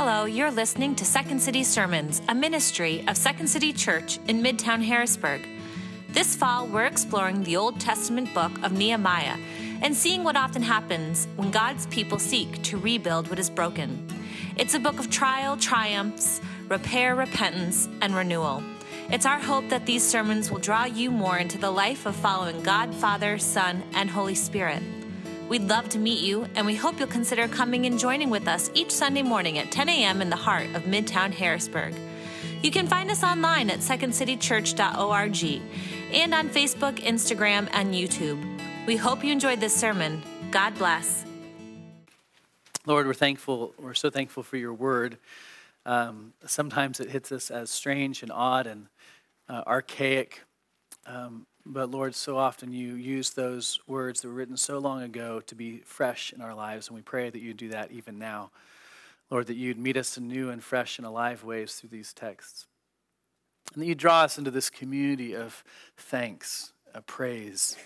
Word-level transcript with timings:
Hello, 0.00 0.26
you're 0.26 0.52
listening 0.52 0.94
to 0.94 1.04
Second 1.04 1.42
City 1.42 1.64
Sermons, 1.64 2.22
a 2.28 2.34
ministry 2.34 3.02
of 3.08 3.16
Second 3.16 3.48
City 3.48 3.72
Church 3.72 4.20
in 4.28 4.40
Midtown 4.40 4.80
Harrisburg. 4.80 5.44
This 6.10 6.36
fall, 6.36 6.68
we're 6.68 6.86
exploring 6.86 7.42
the 7.42 7.56
Old 7.56 7.80
Testament 7.80 8.32
book 8.32 8.52
of 8.62 8.70
Nehemiah 8.70 9.36
and 9.82 9.96
seeing 9.96 10.22
what 10.22 10.36
often 10.36 10.62
happens 10.62 11.26
when 11.34 11.50
God's 11.50 11.86
people 11.86 12.20
seek 12.20 12.62
to 12.62 12.78
rebuild 12.78 13.28
what 13.28 13.40
is 13.40 13.50
broken. 13.50 14.06
It's 14.56 14.74
a 14.74 14.78
book 14.78 15.00
of 15.00 15.10
trial, 15.10 15.56
triumphs, 15.56 16.40
repair, 16.68 17.16
repentance, 17.16 17.88
and 18.00 18.14
renewal. 18.14 18.62
It's 19.10 19.26
our 19.26 19.40
hope 19.40 19.68
that 19.68 19.84
these 19.84 20.08
sermons 20.08 20.48
will 20.48 20.60
draw 20.60 20.84
you 20.84 21.10
more 21.10 21.38
into 21.38 21.58
the 21.58 21.72
life 21.72 22.06
of 22.06 22.14
following 22.14 22.62
God, 22.62 22.94
Father, 22.94 23.36
Son, 23.36 23.82
and 23.94 24.08
Holy 24.08 24.36
Spirit. 24.36 24.80
We'd 25.48 25.66
love 25.66 25.88
to 25.90 25.98
meet 25.98 26.20
you, 26.20 26.46
and 26.54 26.66
we 26.66 26.74
hope 26.74 26.98
you'll 26.98 27.08
consider 27.08 27.48
coming 27.48 27.86
and 27.86 27.98
joining 27.98 28.28
with 28.28 28.46
us 28.46 28.70
each 28.74 28.90
Sunday 28.90 29.22
morning 29.22 29.58
at 29.58 29.72
10 29.72 29.88
a.m. 29.88 30.20
in 30.20 30.28
the 30.28 30.36
heart 30.36 30.66
of 30.74 30.82
Midtown 30.82 31.32
Harrisburg. 31.32 31.94
You 32.62 32.70
can 32.70 32.86
find 32.86 33.10
us 33.10 33.24
online 33.24 33.70
at 33.70 33.78
secondcitychurch.org 33.78 35.62
and 36.12 36.34
on 36.34 36.50
Facebook, 36.50 36.98
Instagram, 36.98 37.66
and 37.72 37.94
YouTube. 37.94 38.86
We 38.86 38.96
hope 38.96 39.24
you 39.24 39.32
enjoyed 39.32 39.60
this 39.60 39.74
sermon. 39.74 40.22
God 40.50 40.74
bless. 40.76 41.24
Lord, 42.84 43.06
we're 43.06 43.14
thankful. 43.14 43.72
We're 43.78 43.94
so 43.94 44.10
thankful 44.10 44.42
for 44.42 44.58
your 44.58 44.74
word. 44.74 45.16
Um, 45.86 46.34
sometimes 46.44 47.00
it 47.00 47.08
hits 47.08 47.32
us 47.32 47.50
as 47.50 47.70
strange 47.70 48.22
and 48.22 48.30
odd 48.30 48.66
and 48.66 48.88
uh, 49.48 49.62
archaic. 49.66 50.42
Um, 51.06 51.46
but 51.70 51.90
Lord, 51.90 52.14
so 52.14 52.38
often 52.38 52.72
you 52.72 52.94
use 52.94 53.30
those 53.30 53.78
words 53.86 54.22
that 54.22 54.28
were 54.28 54.34
written 54.34 54.56
so 54.56 54.78
long 54.78 55.02
ago 55.02 55.40
to 55.46 55.54
be 55.54 55.82
fresh 55.84 56.32
in 56.32 56.40
our 56.40 56.54
lives, 56.54 56.88
and 56.88 56.96
we 56.96 57.02
pray 57.02 57.28
that 57.28 57.42
you 57.42 57.52
do 57.52 57.68
that 57.68 57.92
even 57.92 58.18
now. 58.18 58.50
Lord, 59.30 59.46
that 59.48 59.56
you'd 59.56 59.78
meet 59.78 59.98
us 59.98 60.16
in 60.16 60.26
new 60.26 60.48
and 60.48 60.64
fresh 60.64 60.98
and 60.98 61.06
alive 61.06 61.44
ways 61.44 61.74
through 61.74 61.90
these 61.90 62.14
texts. 62.14 62.66
And 63.74 63.82
that 63.82 63.86
you 63.86 63.94
draw 63.94 64.22
us 64.22 64.38
into 64.38 64.50
this 64.50 64.70
community 64.70 65.34
of 65.36 65.62
thanks, 65.98 66.72
a 66.94 67.02
praise, 67.02 67.76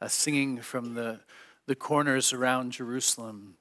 a 0.00 0.08
singing 0.08 0.60
from 0.60 0.94
the, 0.94 1.20
the 1.66 1.76
corners 1.76 2.32
around 2.32 2.72
Jerusalem 2.72 3.54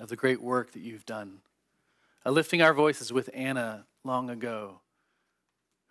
of 0.00 0.08
the 0.08 0.16
great 0.16 0.42
work 0.42 0.72
that 0.72 0.82
you've 0.82 1.06
done. 1.06 1.38
A 2.24 2.32
lifting 2.32 2.60
our 2.60 2.74
voices 2.74 3.12
with 3.12 3.30
Anna 3.32 3.86
long 4.02 4.28
ago 4.28 4.80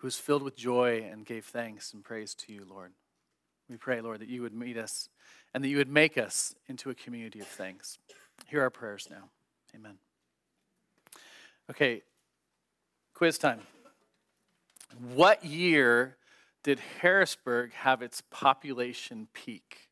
who 0.02 0.08
was 0.08 0.18
filled 0.18 0.42
with 0.42 0.56
joy 0.56 1.08
and 1.12 1.28
gave 1.28 1.46
thanks 1.46 1.94
and 1.94 2.04
praise 2.04 2.34
to 2.34 2.52
you, 2.52 2.66
Lord. 2.68 2.92
We 3.70 3.78
pray, 3.78 4.02
Lord, 4.02 4.20
that 4.20 4.30
you 4.30 4.42
would 4.42 4.54
meet 4.54 4.76
us 4.76 5.10
and 5.54 5.64
that 5.64 5.68
you 5.68 5.78
would 5.78 5.88
make 5.88 6.18
us 6.18 6.56
into 6.68 6.90
a 6.90 6.96
community 6.96 7.40
of 7.40 7.46
thanks. 7.46 8.00
Hear 8.48 8.64
our 8.64 8.72
prayers 8.72 9.08
now. 9.12 9.30
Amen. 9.76 9.98
Okay, 11.70 12.02
quiz 13.14 13.38
time. 13.38 13.62
What 15.14 15.46
year 15.46 16.18
did 16.64 16.80
Harrisburg 17.02 17.72
have 17.74 18.02
its 18.02 18.24
population 18.32 19.28
peak? 19.34 19.88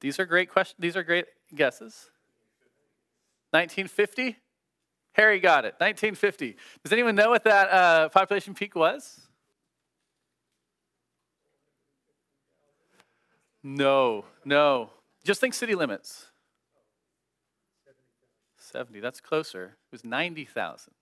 These 0.00 0.20
are 0.20 0.26
great 0.26 0.50
questions. 0.50 0.76
These 0.78 0.98
are 0.98 1.02
great 1.02 1.26
guesses. 1.54 2.11
1950? 3.52 4.36
Harry 5.12 5.40
got 5.40 5.64
it. 5.64 5.74
1950. 5.78 6.56
Does 6.82 6.92
anyone 6.92 7.14
know 7.14 7.30
what 7.30 7.44
that 7.44 7.70
uh, 7.70 8.08
population 8.08 8.54
peak 8.54 8.74
was? 8.74 9.20
No, 13.62 14.24
no. 14.44 14.90
Just 15.24 15.40
think 15.40 15.54
city 15.54 15.74
limits. 15.74 16.26
70, 18.56 19.00
that's 19.00 19.20
closer. 19.20 19.64
It 19.64 19.92
was 19.92 20.04
90,000. 20.04 20.94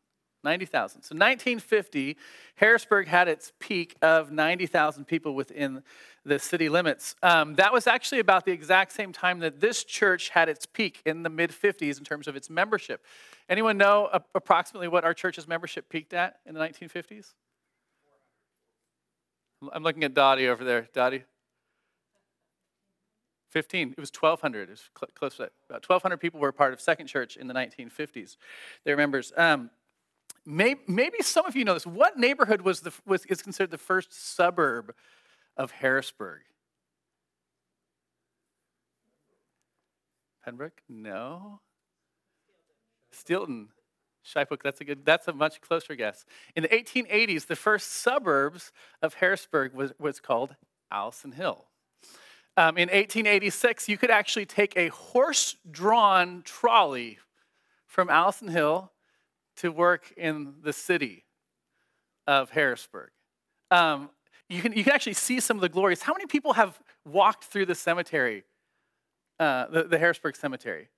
90,000. 0.43 1.03
So 1.03 1.15
1950, 1.15 2.17
Harrisburg 2.57 3.09
had 3.09 3.29
its 3.29 3.53
peak 3.59 3.97
of 4.03 4.33
90,000 4.33 5.05
people 5.05 5.35
within 5.35 5.83
the 6.25 6.39
city 6.39 6.69
limits. 6.69 7.15
Um, 7.23 7.55
that 7.55 7.73
was 7.73 7.87
actually 7.87 8.21
about 8.21 8.45
the 8.45 8.53
exact 8.53 8.93
same 8.93 9.13
time 9.13 9.39
that 9.41 9.61
this 9.61 9.85
church 9.85 10.31
had 10.31 10.49
its 10.49 10.67
peak 10.67 11.03
in 11.05 11.23
the 11.23 11.31
mid 11.31 11.51
50s 11.51 11.99
in 11.99 12.05
terms 12.05 12.29
of 12.29 12.37
its 12.37 12.49
membership. 12.51 13.05
Anyone 13.49 13.77
know 13.77 14.09
approximately 14.35 14.89
what 14.89 15.05
our 15.05 15.15
church's 15.15 15.49
membership 15.49 15.89
peaked 15.89 16.15
at 16.15 16.41
in 16.47 16.55
the 16.55 16.61
1950s? 16.61 17.35
I'm 19.73 19.83
looking 19.83 20.05
at 20.05 20.15
Dottie 20.15 20.49
over 20.49 20.65
there. 20.65 20.89
Dottie? 20.95 21.25
15. 23.51 23.91
It 23.91 23.99
was 23.99 24.13
1,200. 24.19 24.69
It 24.69 24.71
was 24.71 24.91
cl- 24.99 25.11
close 25.15 25.37
to 25.37 25.43
that. 25.43 25.53
About 25.69 25.89
1,200 25.89 26.17
people 26.19 26.41
were 26.41 26.53
part 26.53 26.73
of 26.73 26.81
Second 26.81 27.09
Church 27.09 27.37
in 27.37 27.47
the 27.47 27.55
1950s. 27.55 28.37
They're 28.85 28.97
members. 28.97 29.33
Um, 29.37 29.71
Maybe, 30.51 30.81
maybe 30.89 31.23
some 31.23 31.47
of 31.47 31.55
you 31.55 31.65
know 31.65 31.75
this. 31.75 31.87
What 31.87 32.19
neighborhood 32.19 32.63
was, 32.63 32.81
the, 32.81 32.93
was 33.07 33.25
is 33.27 33.41
considered 33.41 33.71
the 33.71 33.79
first 33.79 34.13
suburb 34.13 34.93
of 35.57 35.71
Harrisburg? 35.71 36.41
Penbrook? 40.45 40.73
No. 40.89 41.61
Steelton. 43.15 43.69
Shipoke, 44.27 44.63
that's 44.63 44.81
a 44.81 44.85
good, 44.85 45.07
that's 45.07 45.29
a 45.29 45.33
much 45.33 45.61
closer 45.61 45.95
guess. 45.95 46.25
In 46.57 46.65
the 46.65 46.69
1880s, 46.69 47.47
the 47.47 47.57
first 47.57 47.93
suburbs 47.93 48.73
of 49.01 49.15
Harrisburg 49.15 49.73
was, 49.73 49.93
was 50.01 50.19
called 50.19 50.57
Allison 50.91 51.33
Hill. 51.33 51.67
Um, 52.57 52.77
in 52.77 52.89
1886, 52.89 53.89
you 53.89 53.97
could 53.97 54.11
actually 54.11 54.47
take 54.47 54.77
a 54.77 54.89
horse 54.89 55.57
drawn 55.71 56.43
trolley 56.43 57.19
from 57.87 58.11
Allison 58.11 58.49
Hill 58.49 58.91
to 59.61 59.71
work 59.71 60.13
in 60.17 60.55
the 60.63 60.73
city 60.73 61.25
of 62.27 62.51
Harrisburg. 62.51 63.11
Um, 63.71 64.11
you, 64.49 64.63
can, 64.63 64.73
you 64.73 64.85
can 64.85 64.93
actually 64.93 65.15
see 65.15 65.39
some 65.41 65.57
of 65.57 65.61
the 65.61 65.69
glories. 65.69 66.03
How 66.03 66.13
many 66.13 66.27
people 66.27 66.55
have 66.55 66.79
walked 67.05 67.45
through 67.45 67.67
the 67.67 67.75
cemetery, 67.75 68.45
uh, 69.39 69.67
the, 69.67 69.85
the 69.85 69.99
Harrisburg 69.99 70.37
Cemetery? 70.37 70.89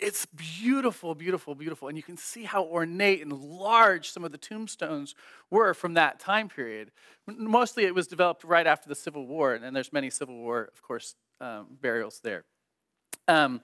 It's 0.00 0.26
beautiful, 0.26 1.14
beautiful, 1.14 1.54
beautiful. 1.54 1.88
And 1.88 1.96
you 1.96 2.02
can 2.02 2.16
see 2.16 2.44
how 2.44 2.64
ornate 2.64 3.22
and 3.22 3.32
large 3.32 4.10
some 4.10 4.24
of 4.24 4.30
the 4.30 4.38
tombstones 4.38 5.14
were 5.50 5.74
from 5.74 5.94
that 5.94 6.20
time 6.20 6.48
period. 6.48 6.90
Mostly 7.26 7.84
it 7.84 7.94
was 7.94 8.06
developed 8.06 8.44
right 8.44 8.66
after 8.66 8.88
the 8.88 8.94
Civil 8.94 9.26
War, 9.26 9.54
and 9.54 9.74
there's 9.74 9.92
many 9.92 10.10
Civil 10.10 10.36
War, 10.36 10.68
of 10.72 10.82
course, 10.82 11.14
um, 11.40 11.66
burials 11.80 12.20
there. 12.22 12.44
Um, 13.26 13.60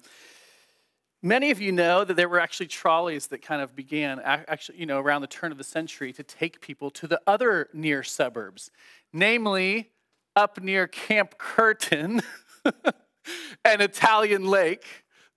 Many 1.24 1.50
of 1.50 1.58
you 1.58 1.72
know 1.72 2.04
that 2.04 2.16
there 2.18 2.28
were 2.28 2.38
actually 2.38 2.66
trolleys 2.66 3.28
that 3.28 3.40
kind 3.40 3.62
of 3.62 3.74
began 3.74 4.20
actually, 4.22 4.78
you 4.78 4.84
know, 4.84 5.00
around 5.00 5.22
the 5.22 5.26
turn 5.26 5.52
of 5.52 5.56
the 5.56 5.64
century 5.64 6.12
to 6.12 6.22
take 6.22 6.60
people 6.60 6.90
to 6.90 7.06
the 7.06 7.18
other 7.26 7.70
near 7.72 8.02
suburbs, 8.02 8.70
namely 9.10 9.92
up 10.36 10.60
near 10.60 10.86
Camp 10.86 11.38
Curtin 11.38 12.20
and 13.64 13.80
Italian 13.80 14.44
Lake. 14.44 14.84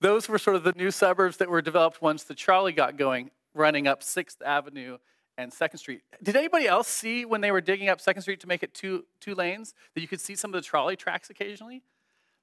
Those 0.02 0.28
were 0.28 0.38
sort 0.38 0.58
of 0.58 0.66
the 0.66 0.74
new 0.74 0.92
suburbs 0.92 1.38
that 1.38 1.50
were 1.50 1.62
developed 1.62 2.02
once 2.02 2.26
the 2.26 2.36
trolley 2.36 2.74
got 2.74 2.98
going, 2.98 3.32
running 3.54 3.88
up 3.88 4.02
6th 4.02 4.42
Avenue 4.46 4.98
and 5.38 5.54
2nd 5.54 5.80
Street. 5.80 6.02
Did 6.22 6.36
anybody 6.36 6.68
else 6.68 6.90
see 6.90 7.24
when 7.24 7.40
they 7.40 7.54
were 7.54 7.62
digging 7.62 7.88
up 7.88 8.02
2nd 8.02 8.24
Street 8.24 8.42
to 8.42 8.48
make 8.48 8.62
it 8.62 8.74
two, 8.74 9.06
two 9.22 9.36
lanes 9.36 9.74
that 9.96 10.02
you 10.02 10.10
could 10.10 10.20
see 10.20 10.36
some 10.36 10.50
of 10.50 10.62
the 10.62 10.68
trolley 10.68 10.98
tracks 10.98 11.30
occasionally? 11.30 11.82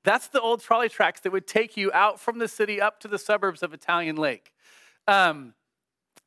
That's 0.05 0.29
the 0.29 0.41
old 0.41 0.61
trolley 0.61 0.89
tracks 0.89 1.21
that 1.21 1.33
would 1.33 1.47
take 1.47 1.77
you 1.77 1.91
out 1.93 2.21
from 2.21 2.39
the 2.39 2.49
city 2.49 2.81
up 2.81 3.01
to 3.01 3.09
the 3.09 3.19
suburbs 3.19 3.63
of 3.63 3.73
Italian 3.73 4.17
Lake. 4.17 4.53
Um, 5.09 5.55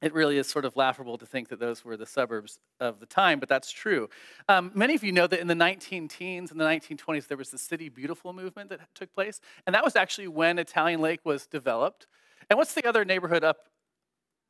it 0.01 0.13
really 0.13 0.37
is 0.37 0.47
sort 0.47 0.65
of 0.65 0.75
laughable 0.75 1.17
to 1.17 1.25
think 1.25 1.49
that 1.49 1.59
those 1.59 1.83
were 1.83 1.97
the 1.97 2.05
suburbs 2.05 2.59
of 2.79 2.99
the 2.99 3.07
time, 3.07 3.39
but 3.39 3.49
that's 3.49 3.71
true. 3.71 4.09
Um, 4.47 4.71
many 4.75 4.93
of 4.93 5.03
you 5.03 5.11
know 5.11 5.25
that 5.25 5.39
in 5.39 5.47
the 5.47 5.55
19 5.55 6.07
teens 6.07 6.51
and 6.51 6.59
the 6.59 6.65
1920s, 6.65 7.27
there 7.27 7.37
was 7.37 7.49
the 7.49 7.57
City 7.57 7.89
Beautiful 7.89 8.33
movement 8.33 8.69
that 8.69 8.79
took 8.93 9.11
place, 9.13 9.41
and 9.65 9.73
that 9.73 9.83
was 9.83 9.95
actually 9.95 10.27
when 10.27 10.59
Italian 10.59 11.01
Lake 11.01 11.21
was 11.23 11.47
developed. 11.47 12.05
And 12.49 12.57
what's 12.57 12.75
the 12.75 12.85
other 12.85 13.05
neighborhood 13.05 13.43
up 13.43 13.69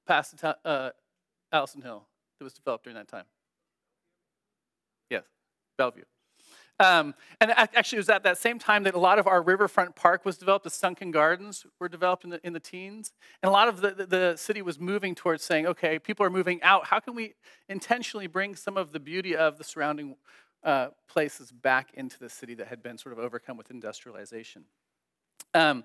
past 0.05 0.35
uh, 0.43 0.89
Allison 1.51 1.81
Hill 1.81 2.05
that 2.39 2.43
was 2.43 2.53
developed 2.53 2.83
during 2.83 2.95
that 2.95 3.07
time? 3.07 3.25
Yes, 5.09 5.23
Bellevue. 5.77 6.03
Um, 6.79 7.15
and 7.41 7.51
actually, 7.51 7.97
it 7.97 8.01
was 8.01 8.09
at 8.09 8.23
that 8.23 8.37
same 8.37 8.59
time 8.59 8.83
that 8.83 8.93
a 8.93 8.99
lot 8.99 9.17
of 9.17 9.25
our 9.25 9.41
riverfront 9.41 9.95
park 9.95 10.25
was 10.25 10.37
developed. 10.37 10.63
The 10.63 10.69
sunken 10.69 11.09
gardens 11.09 11.65
were 11.79 11.89
developed 11.89 12.23
in 12.23 12.29
the, 12.29 12.39
in 12.45 12.53
the 12.53 12.59
teens. 12.59 13.13
And 13.41 13.49
a 13.49 13.51
lot 13.51 13.67
of 13.67 13.81
the, 13.81 13.91
the, 13.91 14.05
the 14.05 14.35
city 14.37 14.61
was 14.61 14.79
moving 14.79 15.15
towards 15.15 15.43
saying, 15.43 15.65
okay, 15.65 15.97
people 15.97 16.23
are 16.25 16.29
moving 16.29 16.61
out. 16.61 16.85
How 16.85 16.99
can 16.99 17.15
we 17.15 17.33
intentionally 17.67 18.27
bring 18.27 18.55
some 18.55 18.77
of 18.77 18.91
the 18.91 18.99
beauty 18.99 19.35
of 19.35 19.57
the 19.57 19.63
surrounding 19.63 20.17
uh, 20.63 20.89
places 21.09 21.51
back 21.51 21.91
into 21.95 22.19
the 22.19 22.29
city 22.29 22.53
that 22.55 22.67
had 22.67 22.83
been 22.83 22.97
sort 22.99 23.13
of 23.13 23.19
overcome 23.19 23.57
with 23.57 23.71
industrialization? 23.71 24.63
Um, 25.55 25.83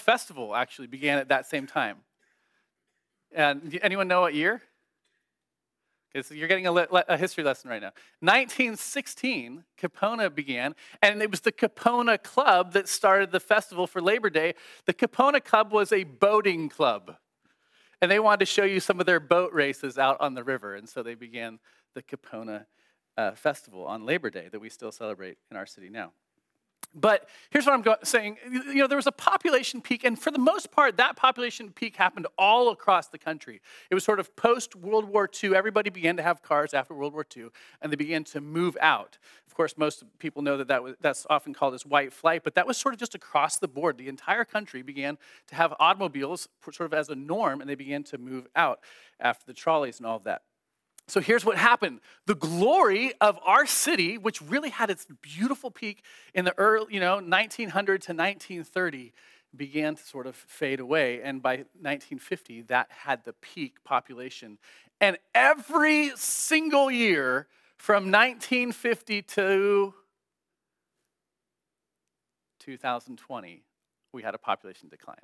Festival 0.00 0.56
actually 0.56 0.88
began 0.88 1.18
at 1.18 1.28
that 1.28 1.46
same 1.46 1.66
time. 1.68 1.98
And 3.32 3.78
anyone 3.82 4.08
know 4.08 4.22
what 4.22 4.34
year? 4.34 4.62
So 6.22 6.34
you're 6.34 6.48
getting 6.48 6.66
a, 6.66 6.72
a, 6.72 7.16
history 7.18 7.44
lesson 7.44 7.70
right 7.70 7.82
now. 7.82 7.92
1916, 8.20 9.64
Kipona 9.80 10.34
began, 10.34 10.74
and 11.02 11.20
it 11.20 11.30
was 11.30 11.40
the 11.40 11.52
Kipona 11.52 12.20
Club 12.22 12.72
that 12.72 12.88
started 12.88 13.30
the 13.30 13.40
festival 13.40 13.86
for 13.86 14.00
Labor 14.00 14.30
Day. 14.30 14.54
The 14.86 14.94
Kipona 14.94 15.44
Club 15.44 15.70
was 15.70 15.92
a 15.92 16.04
boating 16.04 16.70
club, 16.70 17.16
and 18.00 18.10
they 18.10 18.18
wanted 18.18 18.40
to 18.40 18.46
show 18.46 18.64
you 18.64 18.80
some 18.80 19.00
of 19.00 19.06
their 19.06 19.20
boat 19.20 19.52
races 19.52 19.98
out 19.98 20.18
on 20.20 20.34
the 20.34 20.42
river, 20.42 20.74
and 20.74 20.88
so 20.88 21.02
they 21.02 21.14
began 21.14 21.58
the 21.94 22.02
Kipona 22.02 22.64
uh, 23.18 23.32
Festival 23.32 23.84
on 23.84 24.06
Labor 24.06 24.30
Day 24.30 24.48
that 24.50 24.60
we 24.60 24.70
still 24.70 24.92
celebrate 24.92 25.36
in 25.50 25.58
our 25.58 25.66
city 25.66 25.90
now. 25.90 26.12
But 26.94 27.28
here's 27.50 27.66
what 27.66 27.74
I'm 27.74 27.96
saying. 28.02 28.38
You 28.50 28.76
know, 28.76 28.86
there 28.86 28.96
was 28.96 29.06
a 29.06 29.12
population 29.12 29.82
peak, 29.82 30.04
and 30.04 30.18
for 30.18 30.30
the 30.30 30.38
most 30.38 30.70
part, 30.70 30.96
that 30.96 31.16
population 31.16 31.70
peak 31.70 31.96
happened 31.96 32.26
all 32.38 32.70
across 32.70 33.08
the 33.08 33.18
country. 33.18 33.60
It 33.90 33.94
was 33.94 34.04
sort 34.04 34.18
of 34.18 34.34
post 34.36 34.74
World 34.74 35.04
War 35.04 35.28
II. 35.42 35.54
Everybody 35.54 35.90
began 35.90 36.16
to 36.16 36.22
have 36.22 36.42
cars 36.42 36.72
after 36.72 36.94
World 36.94 37.12
War 37.12 37.26
II, 37.36 37.48
and 37.82 37.92
they 37.92 37.96
began 37.96 38.24
to 38.24 38.40
move 38.40 38.76
out. 38.80 39.18
Of 39.46 39.54
course, 39.54 39.74
most 39.76 40.04
people 40.18 40.42
know 40.42 40.56
that, 40.56 40.68
that 40.68 40.82
was, 40.82 40.94
that's 41.00 41.26
often 41.28 41.52
called 41.52 41.74
as 41.74 41.84
white 41.84 42.12
flight, 42.12 42.42
but 42.42 42.54
that 42.54 42.66
was 42.66 42.78
sort 42.78 42.94
of 42.94 43.00
just 43.00 43.14
across 43.14 43.58
the 43.58 43.68
board. 43.68 43.98
The 43.98 44.08
entire 44.08 44.44
country 44.44 44.82
began 44.82 45.18
to 45.48 45.54
have 45.54 45.74
automobiles 45.78 46.48
sort 46.62 46.86
of 46.86 46.94
as 46.94 47.10
a 47.10 47.14
norm, 47.14 47.60
and 47.60 47.68
they 47.68 47.74
began 47.74 48.02
to 48.04 48.18
move 48.18 48.46
out 48.56 48.80
after 49.20 49.44
the 49.46 49.54
trolleys 49.54 49.98
and 49.98 50.06
all 50.06 50.16
of 50.16 50.24
that. 50.24 50.42
So 51.08 51.20
here's 51.20 51.44
what 51.44 51.56
happened. 51.56 52.00
The 52.26 52.34
glory 52.34 53.12
of 53.20 53.38
our 53.42 53.64
city, 53.64 54.18
which 54.18 54.42
really 54.42 54.68
had 54.68 54.90
its 54.90 55.06
beautiful 55.22 55.70
peak 55.70 56.04
in 56.34 56.44
the 56.44 56.56
early, 56.58 56.94
you 56.94 57.00
know, 57.00 57.14
1900 57.14 58.02
to 58.02 58.12
1930, 58.12 59.12
began 59.56 59.96
to 59.96 60.02
sort 60.02 60.26
of 60.26 60.36
fade 60.36 60.80
away. 60.80 61.22
And 61.22 61.42
by 61.42 61.56
1950, 61.80 62.62
that 62.62 62.88
had 62.90 63.24
the 63.24 63.32
peak 63.32 63.82
population. 63.84 64.58
And 65.00 65.16
every 65.34 66.12
single 66.16 66.90
year 66.90 67.46
from 67.78 68.10
1950 68.10 69.22
to 69.22 69.94
2020, 72.60 73.62
we 74.12 74.22
had 74.22 74.34
a 74.34 74.38
population 74.38 74.90
decline. 74.90 75.16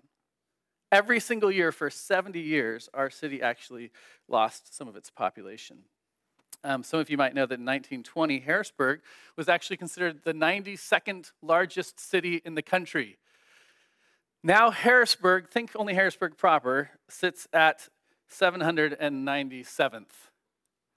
Every 0.94 1.18
single 1.18 1.50
year 1.50 1.72
for 1.72 1.90
70 1.90 2.38
years, 2.38 2.88
our 2.94 3.10
city 3.10 3.42
actually 3.42 3.90
lost 4.28 4.76
some 4.76 4.86
of 4.86 4.94
its 4.94 5.10
population. 5.10 5.78
Um, 6.62 6.84
some 6.84 7.00
of 7.00 7.10
you 7.10 7.16
might 7.16 7.34
know 7.34 7.46
that 7.46 7.58
in 7.58 7.66
1920, 7.66 8.38
Harrisburg 8.38 9.00
was 9.34 9.48
actually 9.48 9.76
considered 9.76 10.22
the 10.22 10.32
92nd 10.32 11.32
largest 11.42 11.98
city 11.98 12.40
in 12.44 12.54
the 12.54 12.62
country. 12.62 13.18
Now, 14.44 14.70
Harrisburg, 14.70 15.48
think 15.48 15.72
only 15.74 15.94
Harrisburg 15.94 16.36
proper, 16.36 16.90
sits 17.08 17.48
at 17.52 17.88
797th. 18.30 20.04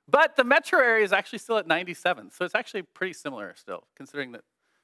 But 0.08 0.36
the 0.36 0.44
metro 0.44 0.80
area 0.80 1.06
is 1.06 1.12
actually 1.12 1.40
still 1.40 1.58
at 1.58 1.68
97th, 1.68 2.38
so 2.38 2.46
it's 2.46 2.54
actually 2.54 2.84
pretty 2.84 3.14
similar 3.14 3.56
still, 3.58 3.88
considering 3.96 4.32
that 4.34 4.42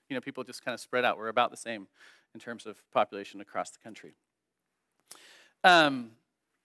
you 0.09 0.15
know 0.15 0.21
people 0.21 0.43
just 0.43 0.65
kind 0.65 0.73
of 0.73 0.79
spread 0.79 1.05
out. 1.05 1.19
We're 1.19 1.27
about 1.27 1.51
the 1.51 1.57
same 1.57 1.87
in 2.33 2.39
terms 2.39 2.65
of 2.65 2.81
population 2.91 3.41
across 3.41 3.69
the 3.69 3.77
country. 3.77 4.15
Um, 5.63 6.11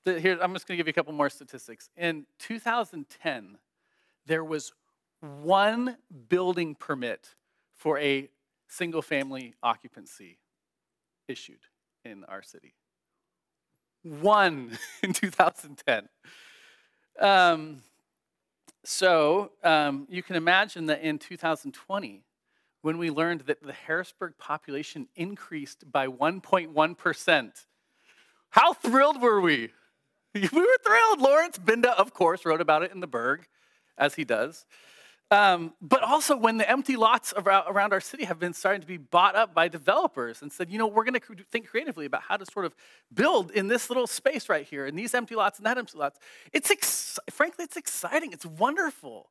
the, 0.05 0.21
here, 0.21 0.39
I'm 0.41 0.53
just 0.53 0.67
going 0.67 0.77
to 0.77 0.79
give 0.79 0.87
you 0.87 0.91
a 0.91 0.95
couple 0.95 1.13
more 1.13 1.31
statistics. 1.31 1.91
In 1.97 2.27
2010, 2.39 3.59
there 4.27 4.45
was 4.45 4.73
one 5.21 5.97
building 6.29 6.75
permit 6.75 7.35
for 7.75 7.99
a 7.99 8.29
single 8.69 9.03
family 9.03 9.55
occupancy 9.63 10.39
issued 11.27 11.61
in 12.05 12.25
our 12.25 12.43
city. 12.43 12.75
One 14.03 14.79
in 15.03 15.13
2010. 15.13 16.09
Um, 17.21 17.83
so 18.85 19.53
um, 19.65 20.07
you 20.09 20.23
can 20.23 20.37
imagine 20.37 20.87
that 20.87 21.03
in 21.03 21.19
2020, 21.19 22.23
when 22.83 22.99
we 22.99 23.11
learned 23.11 23.43
that 23.43 23.63
the 23.63 23.73
Harrisburg 23.73 24.35
population 24.39 25.09
increased 25.17 25.91
by 25.91 26.07
1.1%, 26.07 27.67
how 28.51 28.73
thrilled 28.73 29.21
were 29.21 29.41
we? 29.41 29.71
We 30.35 30.41
were 30.43 30.79
thrilled. 30.85 31.21
Lawrence 31.21 31.59
Binda, 31.59 31.95
of 31.97 32.15
course, 32.15 32.45
wrote 32.45 32.61
about 32.61 32.83
it 32.83 32.93
in 32.93 33.01
the 33.01 33.07
Burg, 33.09 33.49
as 33.97 34.15
he 34.15 34.25
does. 34.25 34.67
Um, 35.31 35.75
but 35.83 36.03
also 36.03 36.37
when 36.37 36.57
the 36.57 36.69
empty 36.69 36.97
lots 36.97 37.35
around 37.37 37.93
our 37.93 38.01
city 38.01 38.25
have 38.25 38.39
been 38.39 38.55
starting 38.55 38.81
to 38.81 38.87
be 38.87 38.97
bought 38.97 39.37
up 39.37 39.55
by 39.55 39.69
developers 39.69 40.41
and 40.41 40.51
said, 40.51 40.71
you 40.71 40.79
know, 40.79 40.87
we're 40.87 41.05
going 41.05 41.21
to 41.21 41.45
think 41.51 41.69
creatively 41.69 42.07
about 42.07 42.23
how 42.23 42.39
to 42.39 42.47
sort 42.51 42.65
of 42.65 42.75
build 43.13 43.51
in 43.51 43.69
this 43.69 43.91
little 43.91 44.07
space 44.07 44.49
right 44.49 44.67
here, 44.67 44.87
in 44.87 44.97
these 44.97 45.13
empty 45.15 45.35
lots 45.35 45.59
and 45.59 45.67
that 45.67 45.77
empty 45.77 45.99
lots. 45.99 46.19
It's 46.53 46.71
ex- 46.71 47.19
frankly, 47.31 47.65
it's 47.65 47.77
exciting. 47.77 48.33
It's 48.33 48.47
wonderful. 48.47 49.29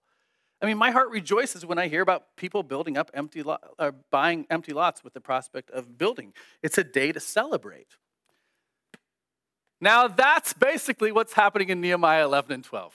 I 0.62 0.68
mean, 0.68 0.78
my 0.78 0.92
heart 0.92 1.10
rejoices 1.10 1.66
when 1.66 1.80
I 1.80 1.88
hear 1.88 2.02
about 2.02 2.36
people 2.36 2.62
building 2.62 2.96
up 2.96 3.10
empty 3.16 3.42
lot, 3.42 3.64
or 3.80 3.94
buying 4.12 4.46
empty 4.52 4.74
lots 4.74 5.04
with 5.04 5.14
the 5.14 5.22
prospect 5.22 5.72
of 5.72 5.98
building. 5.98 6.34
It's 6.62 6.78
a 6.78 6.84
day 6.84 7.12
to 7.12 7.20
celebrate. 7.20 7.96
Now, 9.80 10.08
that's 10.08 10.54
basically 10.54 11.12
what's 11.12 11.34
happening 11.34 11.70
in 11.70 11.82
Nehemiah 11.82 12.26
11 12.26 12.52
and 12.52 12.64
12. 12.64 12.94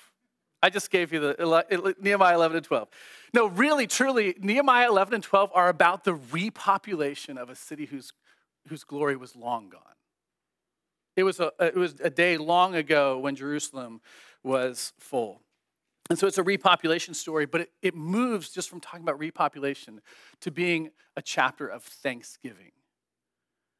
I 0.62 0.70
just 0.70 0.90
gave 0.90 1.12
you 1.12 1.20
the 1.20 1.94
Nehemiah 2.00 2.34
11 2.34 2.56
and 2.56 2.66
12. 2.66 2.88
No, 3.34 3.46
really, 3.46 3.86
truly, 3.86 4.34
Nehemiah 4.38 4.88
11 4.88 5.14
and 5.14 5.22
12 5.22 5.50
are 5.54 5.68
about 5.68 6.04
the 6.04 6.14
repopulation 6.14 7.36
of 7.36 7.50
a 7.50 7.56
city 7.56 7.86
whose, 7.86 8.12
whose 8.68 8.84
glory 8.84 9.16
was 9.16 9.34
long 9.34 9.70
gone. 9.70 9.80
It 11.16 11.24
was, 11.24 11.40
a, 11.40 11.52
it 11.58 11.76
was 11.76 11.96
a 12.00 12.10
day 12.10 12.36
long 12.36 12.74
ago 12.74 13.18
when 13.18 13.36
Jerusalem 13.36 14.00
was 14.42 14.92
full. 14.98 15.42
And 16.10 16.18
so 16.18 16.26
it's 16.26 16.38
a 16.38 16.44
repopulation 16.44 17.14
story, 17.14 17.46
but 17.46 17.62
it, 17.62 17.70
it 17.80 17.94
moves 17.94 18.50
just 18.50 18.68
from 18.68 18.80
talking 18.80 19.02
about 19.02 19.18
repopulation 19.18 19.98
to 20.40 20.50
being 20.50 20.90
a 21.16 21.22
chapter 21.22 21.66
of 21.66 21.82
thanksgiving. 21.82 22.72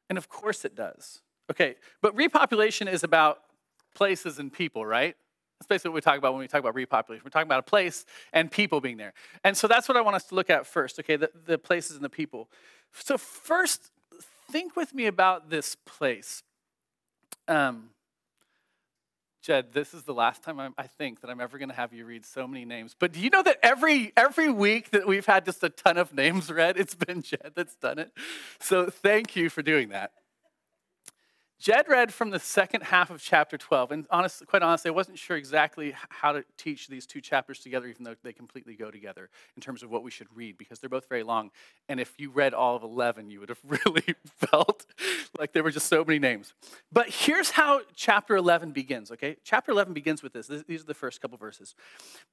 And 0.09 0.17
of 0.17 0.29
course 0.29 0.65
it 0.65 0.75
does. 0.75 1.21
Okay, 1.51 1.75
but 2.01 2.15
repopulation 2.15 2.91
is 2.91 3.03
about 3.03 3.39
places 3.95 4.39
and 4.39 4.51
people, 4.51 4.85
right? 4.85 5.15
That's 5.59 5.67
basically 5.67 5.89
what 5.89 5.95
we 5.95 6.01
talk 6.01 6.17
about 6.17 6.33
when 6.33 6.39
we 6.39 6.47
talk 6.47 6.59
about 6.59 6.75
repopulation. 6.75 7.23
We're 7.23 7.29
talking 7.29 7.47
about 7.47 7.59
a 7.59 7.63
place 7.69 8.05
and 8.33 8.51
people 8.51 8.81
being 8.81 8.97
there. 8.97 9.13
And 9.43 9.55
so 9.55 9.67
that's 9.67 9.87
what 9.87 9.97
I 9.97 10.01
want 10.01 10.15
us 10.15 10.25
to 10.25 10.35
look 10.35 10.49
at 10.49 10.65
first, 10.65 10.99
okay, 10.99 11.15
the, 11.15 11.31
the 11.45 11.57
places 11.57 11.95
and 11.95 12.03
the 12.03 12.09
people. 12.09 12.49
So, 12.93 13.17
first, 13.17 13.91
think 14.51 14.75
with 14.75 14.93
me 14.93 15.05
about 15.05 15.49
this 15.49 15.75
place. 15.85 16.43
Um, 17.47 17.89
Jed, 19.41 19.73
this 19.73 19.93
is 19.93 20.03
the 20.03 20.13
last 20.13 20.41
time 20.41 20.57
I'm, 20.57 20.73
i 20.77 20.87
think 20.87 21.19
that 21.19 21.29
I'm 21.29 21.41
ever 21.41 21.57
going 21.57 21.67
to 21.67 21.75
have 21.75 21.91
you 21.91 22.05
read 22.05 22.25
so 22.25 22.47
many 22.47 22.63
names. 22.63 22.95
But 22.97 23.11
do 23.11 23.19
you 23.19 23.29
know 23.29 23.43
that 23.43 23.57
every 23.61 24.13
every 24.15 24.49
week 24.49 24.91
that 24.91 25.05
we've 25.05 25.25
had 25.25 25.43
just 25.43 25.63
a 25.63 25.69
ton 25.69 25.97
of 25.97 26.13
names 26.13 26.49
read, 26.49 26.77
it's 26.77 26.95
been 26.95 27.21
Jed 27.21 27.51
that's 27.53 27.75
done 27.75 27.99
it. 27.99 28.11
So 28.59 28.89
thank 28.89 29.35
you 29.35 29.49
for 29.49 29.61
doing 29.61 29.89
that. 29.89 30.11
Jed 31.63 31.87
read 31.87 32.13
from 32.13 32.29
the 32.29 32.39
second 32.39 32.83
half 32.83 33.09
of 33.09 33.21
chapter 33.21 33.57
12, 33.57 33.93
and 33.93 34.07
quite 34.47 34.61
honestly, 34.61 34.89
I 34.89 34.91
wasn't 34.91 35.17
sure 35.17 35.37
exactly 35.37 35.95
how 36.09 36.33
to 36.33 36.43
teach 36.57 36.89
these 36.89 37.05
two 37.05 37.21
chapters 37.21 37.59
together, 37.59 37.87
even 37.87 38.03
though 38.03 38.15
they 38.21 38.33
completely 38.33 38.75
go 38.75 38.91
together 38.91 39.29
in 39.55 39.61
terms 39.61 39.81
of 39.81 39.89
what 39.89 40.03
we 40.03 40.11
should 40.11 40.27
read, 40.35 40.57
because 40.57 40.79
they're 40.79 40.89
both 40.89 41.07
very 41.07 41.23
long. 41.23 41.51
And 41.87 42.01
if 42.01 42.19
you 42.19 42.31
read 42.31 42.53
all 42.53 42.75
of 42.75 42.83
11, 42.83 43.29
you 43.29 43.39
would 43.39 43.47
have 43.47 43.61
really 43.85 44.03
felt 44.25 44.85
like 45.39 45.53
there 45.53 45.63
were 45.63 45.71
just 45.71 45.87
so 45.87 46.03
many 46.03 46.19
names. 46.19 46.53
But 46.91 47.07
here's 47.09 47.51
how 47.51 47.79
chapter 47.95 48.35
11 48.35 48.73
begins, 48.73 49.09
okay? 49.11 49.37
Chapter 49.45 49.71
11 49.71 49.93
begins 49.93 50.21
with 50.21 50.33
this. 50.33 50.47
These 50.67 50.81
are 50.81 50.87
the 50.87 50.93
first 50.93 51.21
couple 51.21 51.37
verses. 51.37 51.75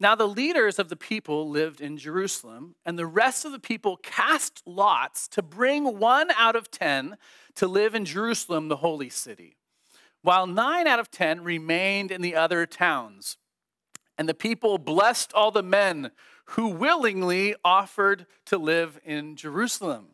Now, 0.01 0.17
the 0.17 0.27
leaders 0.27 0.81
of 0.81 0.89
the 0.89 0.97
people 0.97 1.49
lived 1.49 1.81
in 1.81 1.99
Jerusalem, 1.99 2.75
and 2.85 2.99
the 2.99 3.07
rest 3.07 3.45
of 3.45 3.53
the 3.53 3.61
people 3.61 3.97
cast 3.97 4.61
lots 4.67 5.29
to 5.29 5.41
bring 5.41 6.01
one 6.01 6.33
out 6.33 6.57
of 6.57 6.69
ten 6.69 7.17
to 7.61 7.69
live 7.69 7.95
in 7.95 8.07
Jerusalem, 8.07 8.69
the 8.69 8.76
holy 8.76 9.11
city, 9.11 9.55
while 10.23 10.47
nine 10.47 10.87
out 10.87 10.99
of 10.99 11.11
ten 11.11 11.45
remained 11.45 12.11
in 12.11 12.23
the 12.23 12.35
other 12.35 12.64
towns. 12.64 13.37
And 14.17 14.26
the 14.26 14.33
people 14.33 14.79
blessed 14.79 15.35
all 15.35 15.50
the 15.50 15.62
men 15.62 16.11
who 16.47 16.69
willingly 16.69 17.55
offered 17.62 18.25
to 18.47 18.57
live 18.57 18.99
in 19.05 19.37
Jerusalem. 19.37 20.07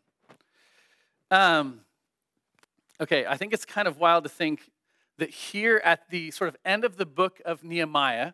Um, 1.31 1.79
okay, 2.99 3.25
I 3.25 3.37
think 3.37 3.53
it's 3.53 3.63
kind 3.63 3.87
of 3.87 3.97
wild 3.97 4.25
to 4.25 4.29
think 4.29 4.69
that 5.17 5.29
here 5.29 5.81
at 5.85 6.09
the 6.09 6.31
sort 6.31 6.49
of 6.49 6.57
end 6.65 6.83
of 6.83 6.97
the 6.97 7.05
book 7.05 7.39
of 7.45 7.63
Nehemiah, 7.63 8.33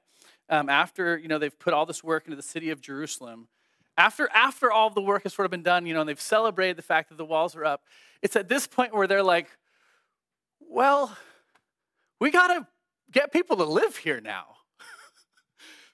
um, 0.50 0.70
after 0.70 1.20
you 1.20 1.27
know 1.27 1.38
they've 1.38 1.60
put 1.60 1.72
all 1.72 1.86
this 1.86 2.03
work 2.03 2.25
into 2.25 2.36
the 2.36 2.41
city 2.41 2.72
of 2.72 2.82
Jerusalem, 2.82 3.48
after 3.98 4.30
after 4.34 4.72
all 4.72 4.90
the 4.90 5.02
work 5.02 5.24
has 5.24 5.34
sort 5.34 5.46
of 5.46 5.52
been 5.52 5.64
done, 5.64 5.86
you 5.86 5.94
know, 5.94 6.02
and 6.02 6.10
they've 6.10 6.20
celebrated 6.20 6.78
the 6.78 6.84
fact 6.84 7.10
that 7.10 7.18
the 7.18 7.26
walls 7.26 7.56
are 7.56 7.66
up, 7.66 7.84
it's 8.22 8.36
at 8.36 8.48
this 8.48 8.68
point 8.68 8.94
where 8.94 9.08
they're 9.08 9.24
like, 9.24 9.50
well, 10.60 11.16
we 12.20 12.32
got 12.32 12.48
to 12.48 12.68
get 13.12 13.32
people 13.32 13.58
to 13.58 13.64
live 13.64 13.98
here 13.98 14.22
now. 14.22 14.46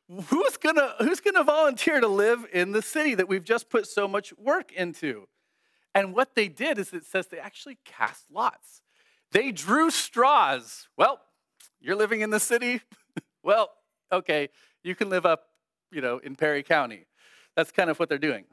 who's 0.30 0.58
gonna 0.58 0.96
who's 1.00 1.20
gonna 1.20 1.44
volunteer 1.44 2.00
to 2.00 2.08
live 2.08 2.46
in 2.54 2.72
the 2.72 2.82
city 2.82 3.16
that 3.16 3.28
we've 3.28 3.44
just 3.44 3.70
put 3.70 3.88
so 3.88 4.08
much 4.08 4.34
work 4.38 4.72
into? 4.72 5.28
And 5.94 6.14
what 6.14 6.36
they 6.36 6.48
did 6.48 6.78
is 6.78 6.94
it 6.94 7.06
says 7.06 7.28
they 7.28 7.40
actually 7.40 7.78
cast 7.84 8.26
lots. 8.32 8.82
They 9.32 9.52
drew 9.52 9.92
straws. 9.92 10.88
Well, 10.98 11.20
you're 11.82 11.96
living 11.96 12.22
in 12.22 12.30
the 12.30 12.40
city. 12.40 12.82
well, 13.44 13.70
okay, 14.12 14.50
you 14.84 14.96
can 14.96 15.10
live 15.10 15.26
up 15.26 15.50
you 15.92 16.02
know, 16.02 16.20
in 16.20 16.36
Perry 16.36 16.64
County. 16.64 17.06
That's 17.60 17.74
kind 17.74 17.90
of 17.90 18.00
what 18.00 18.08
they're 18.08 18.18
doing. 18.18 18.46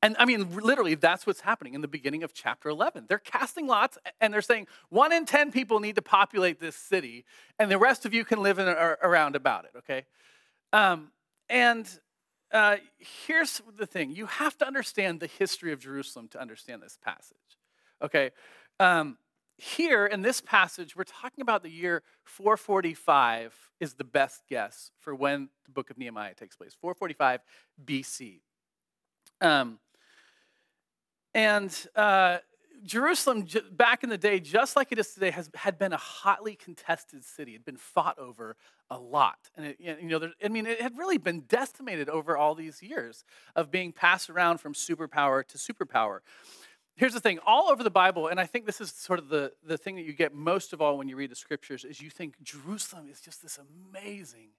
And 0.00 0.16
I 0.18 0.24
mean, 0.24 0.56
literally, 0.56 0.94
that's 0.94 1.26
what's 1.26 1.40
happening 1.40 1.74
in 1.74 1.82
the 1.82 1.88
beginning 1.88 2.22
of 2.22 2.32
chapter 2.32 2.70
11. 2.70 3.04
They're 3.10 3.18
casting 3.18 3.66
lots 3.66 3.98
and 4.22 4.32
they're 4.32 4.40
saying 4.40 4.68
one 4.88 5.12
in 5.12 5.26
10 5.26 5.52
people 5.52 5.80
need 5.80 5.96
to 5.96 6.00
populate 6.00 6.60
this 6.60 6.76
city, 6.76 7.26
and 7.58 7.70
the 7.70 7.76
rest 7.76 8.06
of 8.06 8.14
you 8.14 8.24
can 8.24 8.42
live 8.42 8.58
in 8.58 8.68
or 8.68 8.96
around 9.02 9.36
about 9.36 9.66
it, 9.66 9.72
okay? 9.76 10.06
Um, 10.72 11.12
and 11.50 11.86
uh, 12.52 12.76
here's 13.26 13.60
the 13.76 13.84
thing 13.84 14.12
you 14.12 14.24
have 14.24 14.56
to 14.56 14.66
understand 14.66 15.20
the 15.20 15.26
history 15.26 15.70
of 15.70 15.78
Jerusalem 15.78 16.28
to 16.28 16.40
understand 16.40 16.82
this 16.82 16.96
passage, 17.04 17.36
okay? 18.00 18.30
Um, 18.80 19.18
here 19.56 20.06
in 20.06 20.22
this 20.22 20.40
passage, 20.40 20.96
we're 20.96 21.04
talking 21.04 21.42
about 21.42 21.62
the 21.62 21.70
year 21.70 22.02
445 22.24 23.54
is 23.80 23.94
the 23.94 24.04
best 24.04 24.42
guess 24.48 24.90
for 24.98 25.14
when 25.14 25.48
the 25.64 25.70
book 25.70 25.90
of 25.90 25.98
Nehemiah 25.98 26.34
takes 26.34 26.56
place 26.56 26.74
445 26.80 27.40
BC. 27.84 28.40
Um, 29.40 29.78
and 31.34 31.86
uh, 31.94 32.38
Jerusalem, 32.84 33.46
back 33.72 34.04
in 34.04 34.10
the 34.10 34.18
day, 34.18 34.40
just 34.40 34.76
like 34.76 34.92
it 34.92 34.98
is 34.98 35.14
today, 35.14 35.30
has, 35.30 35.50
had 35.54 35.78
been 35.78 35.92
a 35.92 35.98
hotly 35.98 36.54
contested 36.54 37.24
city. 37.24 37.52
It 37.52 37.54
had 37.56 37.64
been 37.64 37.76
fought 37.76 38.18
over 38.18 38.56
a 38.90 38.98
lot. 38.98 39.38
And, 39.56 39.66
it, 39.66 39.76
you 39.80 40.08
know, 40.08 40.18
there, 40.18 40.32
I 40.44 40.48
mean, 40.48 40.66
it 40.66 40.80
had 40.80 40.96
really 40.98 41.18
been 41.18 41.40
decimated 41.48 42.08
over 42.08 42.36
all 42.36 42.54
these 42.54 42.82
years 42.82 43.24
of 43.56 43.70
being 43.70 43.92
passed 43.92 44.28
around 44.28 44.58
from 44.58 44.74
superpower 44.74 45.46
to 45.46 45.58
superpower. 45.58 46.20
Here's 46.96 47.14
the 47.14 47.20
thing 47.20 47.40
all 47.44 47.70
over 47.70 47.82
the 47.82 47.90
Bible, 47.90 48.28
and 48.28 48.38
I 48.38 48.46
think 48.46 48.66
this 48.66 48.80
is 48.80 48.90
sort 48.90 49.18
of 49.18 49.28
the, 49.28 49.52
the 49.66 49.76
thing 49.76 49.96
that 49.96 50.04
you 50.04 50.12
get 50.12 50.32
most 50.32 50.72
of 50.72 50.80
all 50.80 50.96
when 50.96 51.08
you 51.08 51.16
read 51.16 51.30
the 51.30 51.36
scriptures, 51.36 51.84
is 51.84 52.00
you 52.00 52.10
think 52.10 52.40
Jerusalem 52.42 53.08
is 53.10 53.20
just 53.20 53.42
this 53.42 53.58
amazing, 53.58 54.50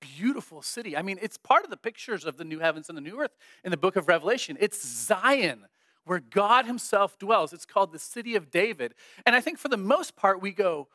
beautiful 0.00 0.62
city. 0.62 0.96
I 0.96 1.02
mean, 1.02 1.18
it's 1.20 1.36
part 1.36 1.64
of 1.64 1.70
the 1.70 1.76
pictures 1.76 2.24
of 2.24 2.38
the 2.38 2.44
new 2.44 2.60
heavens 2.60 2.88
and 2.88 2.96
the 2.96 3.02
new 3.02 3.20
earth 3.20 3.36
in 3.62 3.70
the 3.70 3.76
book 3.76 3.96
of 3.96 4.08
Revelation. 4.08 4.56
It's 4.58 4.86
Zion 4.86 5.66
where 6.06 6.20
God 6.20 6.66
Himself 6.66 7.18
dwells. 7.18 7.52
It's 7.52 7.66
called 7.66 7.92
the 7.92 7.98
city 7.98 8.36
of 8.36 8.50
David. 8.50 8.94
And 9.26 9.34
I 9.36 9.40
think 9.40 9.58
for 9.58 9.68
the 9.68 9.76
most 9.76 10.16
part, 10.16 10.40
we 10.40 10.52
go, 10.52 10.88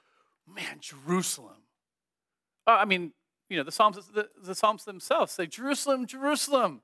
man, 0.47 0.77
Jerusalem. 0.79 1.57
Uh, 2.65 2.77
I 2.79 2.85
mean, 2.85 3.11
you 3.49 3.57
know, 3.57 3.63
the 3.63 3.71
Psalms, 3.71 3.97
the, 4.15 4.29
the 4.41 4.55
Psalms 4.55 4.85
themselves 4.85 5.33
say, 5.33 5.45
Jerusalem, 5.45 6.07
Jerusalem, 6.07 6.81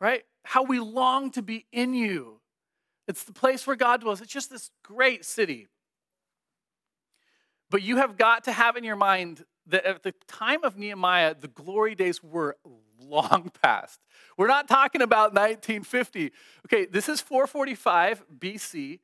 right? 0.00 0.22
How 0.44 0.62
we 0.62 0.78
long 0.78 1.30
to 1.32 1.42
be 1.42 1.66
in 1.72 1.92
you. 1.92 2.39
It's 3.08 3.24
the 3.24 3.32
place 3.32 3.66
where 3.66 3.76
God 3.76 4.00
dwells. 4.00 4.20
It's 4.20 4.32
just 4.32 4.50
this 4.50 4.70
great 4.82 5.24
city. 5.24 5.66
But 7.70 7.82
you 7.82 7.96
have 7.96 8.16
got 8.16 8.44
to 8.44 8.52
have 8.52 8.76
in 8.76 8.84
your 8.84 8.96
mind 8.96 9.44
that 9.66 9.84
at 9.84 10.02
the 10.02 10.12
time 10.26 10.64
of 10.64 10.76
Nehemiah, 10.76 11.34
the 11.38 11.48
glory 11.48 11.94
days 11.94 12.22
were 12.22 12.56
long 13.00 13.50
past. 13.62 14.00
We're 14.36 14.48
not 14.48 14.68
talking 14.68 15.02
about 15.02 15.32
1950. 15.32 16.32
Okay, 16.66 16.86
this 16.86 17.08
is 17.08 17.20
445 17.20 18.24
BC. 18.38 19.00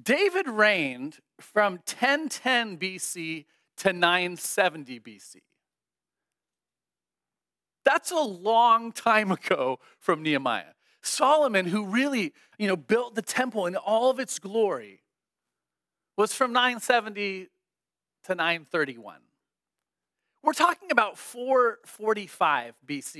David 0.00 0.48
reigned 0.48 1.18
from 1.40 1.74
1010 1.74 2.78
BC 2.78 3.44
to 3.78 3.92
970 3.92 5.00
BC. 5.00 5.36
That's 7.84 8.10
a 8.10 8.20
long 8.20 8.92
time 8.92 9.32
ago 9.32 9.80
from 9.98 10.22
Nehemiah. 10.22 10.74
Solomon, 11.02 11.66
who 11.66 11.84
really, 11.84 12.32
you 12.58 12.68
know, 12.68 12.76
built 12.76 13.14
the 13.14 13.22
temple 13.22 13.66
in 13.66 13.76
all 13.76 14.10
of 14.10 14.18
its 14.18 14.38
glory, 14.38 15.02
was 16.16 16.32
from 16.32 16.52
970 16.52 17.48
to 18.24 18.34
931. 18.34 19.16
We're 20.42 20.52
talking 20.52 20.90
about 20.90 21.18
445 21.18 22.74
BC, 22.86 23.16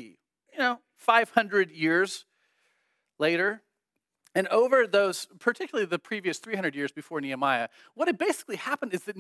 you 0.53 0.59
know, 0.59 0.81
500 0.97 1.71
years 1.71 2.25
later. 3.19 3.63
And 4.35 4.49
over 4.49 4.87
those, 4.87 5.27
particularly 5.39 5.87
the 5.87 5.99
previous 5.99 6.39
300 6.39 6.75
years 6.75 6.91
before 6.91 7.21
Nehemiah, 7.21 7.69
what 7.95 8.09
had 8.09 8.17
basically 8.17 8.57
happened 8.57 8.95
is 8.95 9.03
that 9.05 9.17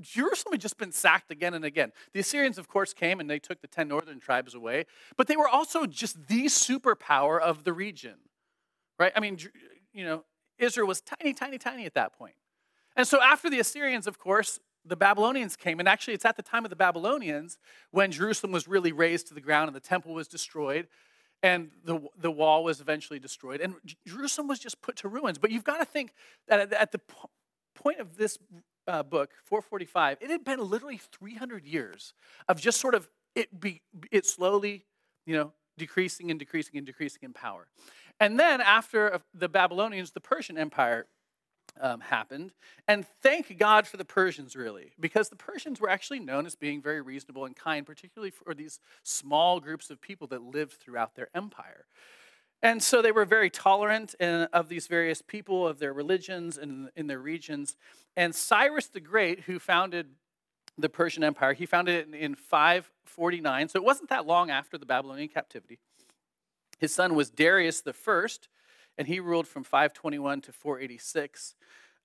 Jerusalem 0.00 0.52
had 0.52 0.60
just 0.60 0.76
been 0.76 0.92
sacked 0.92 1.30
again 1.30 1.54
and 1.54 1.64
again. 1.64 1.92
The 2.12 2.20
Assyrians, 2.20 2.58
of 2.58 2.68
course, 2.68 2.92
came 2.92 3.20
and 3.20 3.30
they 3.30 3.38
took 3.38 3.62
the 3.62 3.66
10 3.66 3.88
northern 3.88 4.20
tribes 4.20 4.54
away, 4.54 4.84
but 5.16 5.28
they 5.28 5.36
were 5.36 5.48
also 5.48 5.86
just 5.86 6.26
the 6.28 6.44
superpower 6.46 7.40
of 7.40 7.64
the 7.64 7.72
region, 7.72 8.16
right? 8.98 9.12
I 9.16 9.20
mean, 9.20 9.38
you 9.94 10.04
know, 10.04 10.24
Israel 10.58 10.86
was 10.86 11.00
tiny, 11.00 11.32
tiny, 11.32 11.56
tiny 11.56 11.86
at 11.86 11.94
that 11.94 12.12
point. 12.12 12.34
And 12.96 13.06
so 13.06 13.22
after 13.22 13.48
the 13.48 13.60
Assyrians, 13.60 14.06
of 14.06 14.18
course, 14.18 14.60
the 14.84 14.96
Babylonians 14.96 15.56
came, 15.56 15.78
and 15.78 15.88
actually, 15.88 16.14
it's 16.14 16.24
at 16.24 16.36
the 16.36 16.42
time 16.42 16.64
of 16.64 16.70
the 16.70 16.76
Babylonians 16.76 17.58
when 17.90 18.10
Jerusalem 18.10 18.52
was 18.52 18.66
really 18.66 18.92
razed 18.92 19.28
to 19.28 19.34
the 19.34 19.40
ground 19.40 19.68
and 19.68 19.76
the 19.76 19.80
temple 19.80 20.14
was 20.14 20.28
destroyed 20.28 20.86
and 21.42 21.70
the, 21.84 22.00
the 22.18 22.30
wall 22.30 22.64
was 22.64 22.80
eventually 22.80 23.18
destroyed. 23.18 23.60
And 23.60 23.74
Jerusalem 24.06 24.46
was 24.46 24.58
just 24.58 24.82
put 24.82 24.96
to 24.96 25.08
ruins. 25.08 25.38
But 25.38 25.50
you've 25.50 25.64
got 25.64 25.78
to 25.78 25.84
think 25.84 26.12
that 26.48 26.72
at 26.72 26.92
the 26.92 27.00
point 27.74 27.98
of 27.98 28.16
this 28.16 28.38
uh, 28.86 29.02
book, 29.02 29.30
445, 29.44 30.18
it 30.20 30.30
had 30.30 30.44
been 30.44 30.60
literally 30.60 31.00
300 31.12 31.64
years 31.64 32.12
of 32.48 32.60
just 32.60 32.80
sort 32.80 32.94
of 32.94 33.08
it, 33.34 33.60
be, 33.60 33.80
it 34.10 34.26
slowly, 34.26 34.84
you 35.24 35.34
know, 35.34 35.52
decreasing 35.78 36.30
and 36.30 36.38
decreasing 36.38 36.76
and 36.76 36.86
decreasing 36.86 37.20
in 37.22 37.32
power. 37.32 37.68
And 38.18 38.38
then 38.38 38.60
after 38.60 39.20
the 39.32 39.48
Babylonians, 39.48 40.10
the 40.10 40.20
Persian 40.20 40.58
Empire 40.58 41.06
um, 41.80 42.00
happened. 42.00 42.52
And 42.86 43.06
thank 43.22 43.56
God 43.58 43.86
for 43.86 43.96
the 43.96 44.04
Persians, 44.04 44.54
really, 44.54 44.92
because 44.98 45.28
the 45.28 45.36
Persians 45.36 45.80
were 45.80 45.88
actually 45.88 46.20
known 46.20 46.46
as 46.46 46.54
being 46.54 46.82
very 46.82 47.00
reasonable 47.00 47.44
and 47.44 47.56
kind, 47.56 47.84
particularly 47.86 48.30
for 48.30 48.54
these 48.54 48.80
small 49.02 49.60
groups 49.60 49.90
of 49.90 50.00
people 50.00 50.26
that 50.28 50.42
lived 50.42 50.74
throughout 50.74 51.14
their 51.14 51.28
empire. 51.34 51.86
And 52.62 52.82
so 52.82 53.00
they 53.00 53.12
were 53.12 53.24
very 53.24 53.48
tolerant 53.48 54.14
in, 54.20 54.42
of 54.52 54.68
these 54.68 54.86
various 54.86 55.22
people, 55.22 55.66
of 55.66 55.78
their 55.78 55.92
religions, 55.92 56.58
and 56.58 56.90
in 56.94 57.06
their 57.06 57.18
regions. 57.18 57.76
And 58.16 58.34
Cyrus 58.34 58.88
the 58.88 59.00
Great, 59.00 59.40
who 59.40 59.58
founded 59.58 60.08
the 60.76 60.88
Persian 60.88 61.24
Empire, 61.24 61.54
he 61.54 61.66
founded 61.66 61.94
it 61.94 62.08
in, 62.08 62.14
in 62.14 62.34
549, 62.34 63.68
so 63.68 63.78
it 63.78 63.84
wasn't 63.84 64.10
that 64.10 64.26
long 64.26 64.50
after 64.50 64.76
the 64.76 64.86
Babylonian 64.86 65.28
captivity. 65.28 65.78
His 66.78 66.94
son 66.94 67.14
was 67.14 67.30
Darius 67.30 67.80
the 67.80 67.92
First, 67.92 68.48
and 68.98 69.08
he 69.08 69.20
ruled 69.20 69.46
from 69.46 69.64
521 69.64 70.42
to 70.42 70.52
486. 70.52 71.54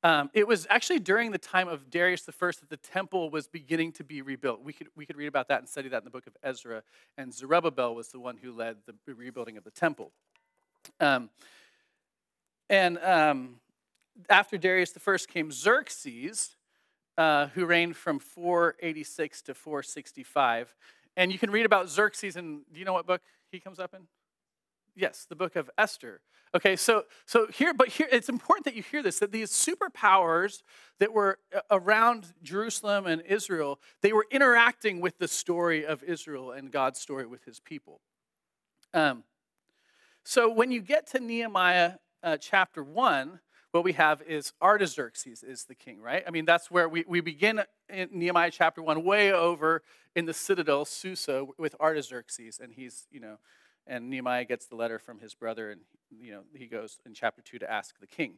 Um, 0.04 0.30
it 0.34 0.48
was 0.48 0.68
actually 0.70 1.00
during 1.00 1.32
the 1.32 1.38
time 1.38 1.68
of 1.68 1.90
Darius 1.90 2.28
I 2.30 2.32
that 2.48 2.70
the 2.70 2.78
temple 2.78 3.32
was 3.32 3.48
beginning 3.48 3.92
to 3.94 4.04
be 4.04 4.22
rebuilt. 4.22 4.62
We 4.64 4.72
could, 4.72 4.88
we 4.96 5.06
could 5.06 5.18
read 5.18 5.28
about 5.28 5.48
that 5.48 5.60
and 5.60 5.68
study 5.68 5.90
that 5.90 5.98
in 5.98 6.04
the 6.04 6.12
book 6.12 6.28
of 6.28 6.38
Ezra. 6.44 6.84
And 7.18 7.34
Zerubbabel 7.34 7.96
was 7.96 8.10
the 8.10 8.20
one 8.20 8.38
who 8.38 8.52
led 8.52 8.78
the 8.86 9.14
rebuilding 9.14 9.58
of 9.58 9.64
the 9.64 9.72
temple. 9.72 10.12
Um, 11.00 11.30
and 12.70 13.00
um, 13.00 13.56
after 14.30 14.58
Darius 14.58 14.94
I 14.96 15.18
came 15.28 15.52
Xerxes, 15.52 16.56
uh, 17.18 17.48
who 17.48 17.66
reigned 17.66 17.96
from 17.96 18.20
486 18.20 19.42
to 19.44 19.54
465. 19.54 20.76
And 21.18 21.32
you 21.32 21.40
can 21.40 21.50
read 21.50 21.66
about 21.66 21.90
Xerxes 21.90 22.36
in, 22.36 22.62
do 22.72 22.80
you 22.80 22.86
know 22.86 22.94
what 22.94 23.08
book 23.08 23.22
he 23.52 23.60
comes 23.60 23.80
up 23.80 23.94
in? 23.94 24.02
Yes, 24.96 25.26
the 25.28 25.36
book 25.36 25.56
of 25.56 25.70
Esther. 25.78 26.22
Okay, 26.56 26.78
so 26.78 27.04
so 27.26 27.48
here, 27.48 27.74
but 27.74 27.90
here 27.90 28.08
it's 28.12 28.30
important 28.30 28.64
that 28.64 28.76
you 28.76 28.84
hear 28.84 29.04
this 29.04 29.20
that 29.20 29.32
these 29.32 29.52
superpowers 29.52 30.62
that 31.00 31.12
were 31.12 31.38
uh, 31.54 31.60
around 31.70 32.34
Jerusalem 32.44 33.06
and 33.06 33.22
Israel, 33.24 33.80
they 34.02 34.14
were 34.14 34.26
interacting 34.32 35.02
with 35.02 35.18
the 35.18 35.28
story 35.28 35.86
of 35.86 36.02
Israel 36.04 36.52
and 36.52 36.72
God's 36.72 37.00
story 37.00 37.26
with 37.26 37.44
His 37.44 37.60
people. 37.60 38.00
Um, 38.94 39.24
so 40.24 40.50
when 40.50 40.72
you 40.72 40.82
get 40.82 41.08
to 41.12 41.20
Nehemiah 41.20 41.96
uh, 42.24 42.38
chapter 42.38 42.84
one, 42.84 43.42
what 43.72 43.84
we 43.84 43.92
have 43.94 44.22
is 44.22 44.54
Artaxerxes 44.62 45.44
is 45.44 45.66
the 45.66 45.76
king, 45.76 46.02
right? 46.02 46.24
I 46.26 46.32
mean, 46.32 46.46
that's 46.46 46.72
where 46.72 46.88
we, 46.88 47.04
we 47.06 47.20
begin 47.20 47.62
in 47.90 48.08
Nehemiah 48.14 48.50
chapter 48.50 48.82
one, 48.82 49.04
way 49.04 49.34
over 49.34 49.82
in 50.16 50.26
the 50.26 50.34
citadel, 50.34 50.86
Susa, 50.86 51.46
with 51.58 51.76
Artaxerxes, 51.82 52.60
and 52.64 52.72
he's, 52.72 53.06
you 53.12 53.20
know, 53.20 53.38
and 53.88 54.10
Nehemiah 54.10 54.46
gets 54.46 54.66
the 54.66 54.76
letter 54.76 55.00
from 55.00 55.20
his 55.20 55.34
brother, 55.34 55.72
and 55.72 55.82
you 56.20 56.32
know 56.32 56.42
he 56.54 56.68
goes 56.68 57.00
in 57.06 57.14
chapter 57.14 57.42
two 57.42 57.60
to 57.60 57.72
ask 57.72 58.00
the 58.00 58.08
king. 58.08 58.36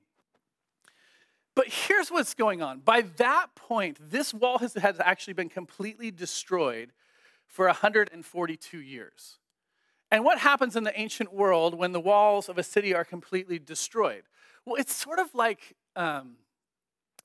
But 1.55 1.67
here's 1.69 2.09
what's 2.09 2.35
going 2.35 2.61
on. 2.61 2.79
By 2.79 3.01
that 3.17 3.47
point, 3.55 3.97
this 3.99 4.31
wall 4.31 4.59
has, 4.59 4.75
has 4.75 4.99
actually 4.99 5.33
been 5.33 5.49
completely 5.49 6.11
destroyed 6.11 6.91
for 7.47 7.65
142 7.65 8.77
years. 8.79 9.39
And 10.11 10.23
what 10.23 10.37
happens 10.37 10.75
in 10.75 10.83
the 10.83 10.97
ancient 10.99 11.33
world 11.33 11.73
when 11.73 11.93
the 11.93 11.99
walls 11.99 12.47
of 12.47 12.59
a 12.59 12.63
city 12.63 12.93
are 12.93 13.03
completely 13.03 13.57
destroyed? 13.57 14.23
Well, 14.65 14.75
it's 14.75 14.93
sort 14.93 15.17
of 15.17 15.33
like 15.33 15.75
um, 15.95 16.35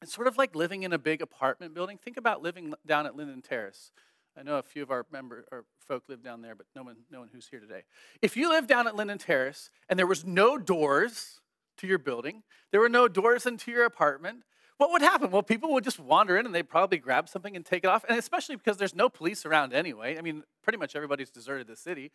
it's 0.00 0.14
sort 0.14 0.26
of 0.26 0.36
like 0.36 0.56
living 0.56 0.82
in 0.82 0.92
a 0.92 0.98
big 0.98 1.22
apartment 1.22 1.74
building. 1.74 1.96
Think 1.96 2.16
about 2.16 2.42
living 2.42 2.74
down 2.86 3.06
at 3.06 3.14
Linden 3.14 3.42
Terrace. 3.42 3.92
I 4.38 4.42
know 4.42 4.56
a 4.56 4.62
few 4.62 4.82
of 4.82 4.90
our 4.90 5.04
member 5.12 5.44
or 5.52 5.64
folk 5.78 6.04
live 6.08 6.22
down 6.22 6.42
there, 6.42 6.54
but 6.54 6.66
no 6.74 6.82
one, 6.82 6.96
no 7.10 7.20
one 7.20 7.28
who's 7.32 7.48
here 7.48 7.60
today. 7.60 7.82
If 8.22 8.36
you 8.36 8.48
live 8.48 8.66
down 8.66 8.86
at 8.86 8.96
Linden 8.96 9.18
Terrace 9.18 9.70
and 9.88 9.98
there 9.98 10.06
was 10.06 10.24
no 10.24 10.56
doors 10.56 11.40
to 11.78 11.86
your 11.86 11.98
building, 11.98 12.42
there 12.70 12.80
were 12.80 12.88
no 12.88 13.08
doors 13.08 13.44
into 13.46 13.70
your 13.70 13.84
apartment, 13.84 14.44
what 14.78 14.90
would 14.90 15.02
happen? 15.02 15.30
Well, 15.30 15.42
people 15.42 15.72
would 15.74 15.84
just 15.84 16.00
wander 16.00 16.36
in 16.36 16.46
and 16.46 16.54
they'd 16.54 16.68
probably 16.68 16.98
grab 16.98 17.28
something 17.28 17.54
and 17.54 17.64
take 17.64 17.84
it 17.84 17.86
off. 17.86 18.04
And 18.08 18.18
especially 18.18 18.56
because 18.56 18.78
there's 18.78 18.94
no 18.94 19.08
police 19.08 19.46
around 19.46 19.72
anyway. 19.72 20.18
I 20.18 20.22
mean, 20.22 20.42
pretty 20.62 20.78
much 20.78 20.96
everybody's 20.96 21.30
deserted 21.30 21.68
the 21.68 21.76
city. 21.76 22.10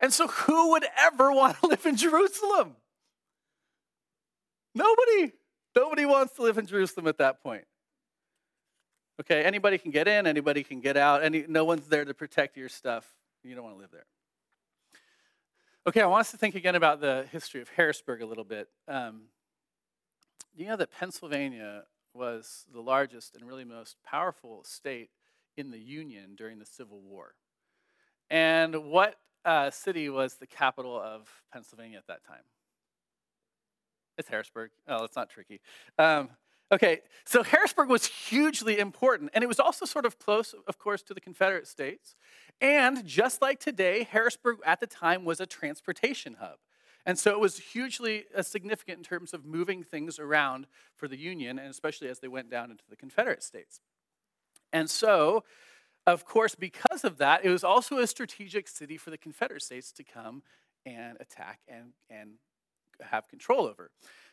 And 0.00 0.12
so, 0.12 0.26
who 0.26 0.72
would 0.72 0.84
ever 0.98 1.32
want 1.32 1.58
to 1.60 1.68
live 1.68 1.86
in 1.86 1.96
Jerusalem? 1.96 2.76
Nobody. 4.74 5.32
Nobody 5.74 6.04
wants 6.04 6.34
to 6.34 6.42
live 6.42 6.58
in 6.58 6.66
Jerusalem 6.66 7.06
at 7.06 7.18
that 7.18 7.42
point. 7.42 7.64
Okay, 9.20 9.42
anybody 9.42 9.76
can 9.76 9.90
get 9.90 10.08
in, 10.08 10.26
anybody 10.26 10.64
can 10.64 10.80
get 10.80 10.96
out, 10.96 11.22
any, 11.22 11.44
no 11.46 11.66
one's 11.66 11.86
there 11.88 12.06
to 12.06 12.14
protect 12.14 12.56
your 12.56 12.70
stuff. 12.70 13.06
You 13.44 13.54
don't 13.54 13.64
want 13.64 13.76
to 13.76 13.80
live 13.80 13.90
there. 13.90 14.06
Okay, 15.86 16.00
I 16.00 16.06
want 16.06 16.22
us 16.22 16.30
to 16.30 16.38
think 16.38 16.54
again 16.54 16.74
about 16.74 17.02
the 17.02 17.26
history 17.30 17.60
of 17.60 17.68
Harrisburg 17.68 18.22
a 18.22 18.26
little 18.26 18.44
bit. 18.44 18.68
Um, 18.88 19.24
you 20.56 20.66
know 20.66 20.76
that 20.76 20.90
Pennsylvania 20.90 21.82
was 22.14 22.64
the 22.72 22.80
largest 22.80 23.36
and 23.36 23.46
really 23.46 23.64
most 23.64 23.96
powerful 24.02 24.64
state 24.64 25.10
in 25.56 25.70
the 25.70 25.78
Union 25.78 26.34
during 26.34 26.58
the 26.58 26.64
Civil 26.64 27.00
War. 27.02 27.34
And 28.30 28.90
what 28.90 29.16
uh, 29.44 29.70
city 29.70 30.08
was 30.08 30.36
the 30.36 30.46
capital 30.46 30.98
of 30.98 31.28
Pennsylvania 31.52 31.98
at 31.98 32.06
that 32.06 32.24
time? 32.26 32.44
It's 34.16 34.28
Harrisburg. 34.30 34.70
Oh, 34.88 35.04
it's 35.04 35.16
not 35.16 35.28
tricky. 35.28 35.60
Um, 35.98 36.30
okay, 36.72 37.00
so 37.24 37.42
Harrisburg 37.42 37.88
was 37.88 38.06
hugely 38.06 38.78
important, 38.78 39.30
and 39.34 39.42
it 39.44 39.46
was 39.46 39.60
also 39.60 39.84
sort 39.84 40.06
of 40.06 40.18
close, 40.18 40.54
of 40.66 40.78
course, 40.78 41.02
to 41.04 41.14
the 41.14 41.20
Confederate 41.20 41.66
States. 41.66 42.16
And 42.60 43.06
just 43.06 43.42
like 43.42 43.58
today, 43.60 44.06
Harrisburg 44.10 44.58
at 44.64 44.80
the 44.80 44.86
time 44.86 45.24
was 45.24 45.40
a 45.40 45.46
transportation 45.46 46.36
hub. 46.40 46.58
And 47.06 47.18
so 47.18 47.30
it 47.30 47.40
was 47.40 47.58
hugely 47.58 48.24
uh, 48.36 48.42
significant 48.42 48.98
in 48.98 49.04
terms 49.04 49.32
of 49.32 49.46
moving 49.46 49.82
things 49.82 50.18
around 50.18 50.66
for 50.94 51.08
the 51.08 51.16
Union, 51.16 51.58
and 51.58 51.68
especially 51.68 52.08
as 52.08 52.20
they 52.20 52.28
went 52.28 52.50
down 52.50 52.70
into 52.70 52.84
the 52.88 52.96
Confederate 52.96 53.42
States. 53.42 53.80
And 54.72 54.88
so, 54.88 55.44
of 56.06 56.24
course, 56.24 56.54
because 56.54 57.04
of 57.04 57.16
that, 57.18 57.44
it 57.44 57.50
was 57.50 57.64
also 57.64 57.98
a 57.98 58.06
strategic 58.06 58.68
city 58.68 58.96
for 58.96 59.10
the 59.10 59.18
Confederate 59.18 59.62
States 59.62 59.92
to 59.92 60.04
come 60.04 60.42
and 60.84 61.16
attack 61.20 61.60
and, 61.68 61.92
and 62.10 62.32
have 63.00 63.28
control 63.28 63.66
over. 63.66 63.90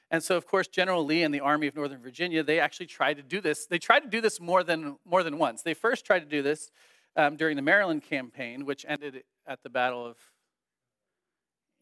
And 0.09 0.23
so, 0.23 0.37
of 0.37 0.45
course, 0.45 0.67
General 0.67 1.03
Lee 1.03 1.23
and 1.23 1.33
the 1.33 1.41
Army 1.41 1.67
of 1.67 1.75
Northern 1.75 1.99
Virginia, 1.99 2.41
they 2.41 2.59
actually 2.59 2.85
tried 2.85 3.15
to 3.15 3.23
do 3.23 3.41
this. 3.41 3.65
They 3.65 3.79
tried 3.79 3.99
to 4.01 4.07
do 4.07 4.21
this 4.21 4.39
more 4.39 4.63
than, 4.63 4.97
more 5.05 5.21
than 5.21 5.37
once. 5.37 5.63
They 5.63 5.73
first 5.73 6.05
tried 6.05 6.19
to 6.19 6.25
do 6.25 6.41
this 6.41 6.71
um, 7.17 7.35
during 7.35 7.55
the 7.55 7.61
Maryland 7.61 8.03
campaign, 8.03 8.65
which 8.65 8.85
ended 8.87 9.23
at 9.45 9.63
the 9.63 9.69
Battle 9.69 10.05
of 10.05 10.17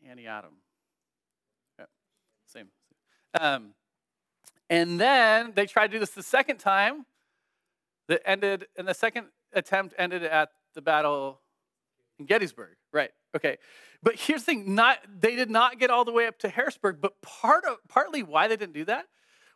Antietam. 0.10 0.58
Yeah, 1.78 1.86
Same. 2.48 2.68
Um, 3.40 3.74
and 4.70 5.00
then 5.00 5.52
they 5.56 5.66
tried 5.68 5.88
to 5.88 5.94
do 5.94 6.00
this 6.00 6.12
the 6.12 6.24
second 6.24 6.58
time. 6.58 7.06
That 8.08 8.22
ended, 8.24 8.68
and 8.78 8.88
the 8.88 8.94
second 8.94 9.28
attempt 9.52 9.96
ended 9.98 10.24
at 10.24 10.50
the 10.76 10.82
battle 10.82 11.42
in 12.20 12.26
Gettysburg. 12.26 12.76
Right. 12.94 13.12
Okay. 13.36 13.58
But 14.06 14.16
here's 14.18 14.42
the 14.42 14.46
thing: 14.46 14.76
not 14.76 15.00
they 15.20 15.36
did 15.36 15.50
not 15.50 15.80
get 15.80 15.90
all 15.90 16.06
the 16.06 16.14
way 16.14 16.28
up 16.28 16.38
to 16.40 16.50
Harrisburg. 16.50 17.00
But 17.02 17.22
part 17.22 17.66
of 17.66 17.78
partly 17.90 18.24
why 18.24 18.48
they 18.48 18.56
didn't 18.56 18.76
do 18.76 18.86
that, 18.86 19.08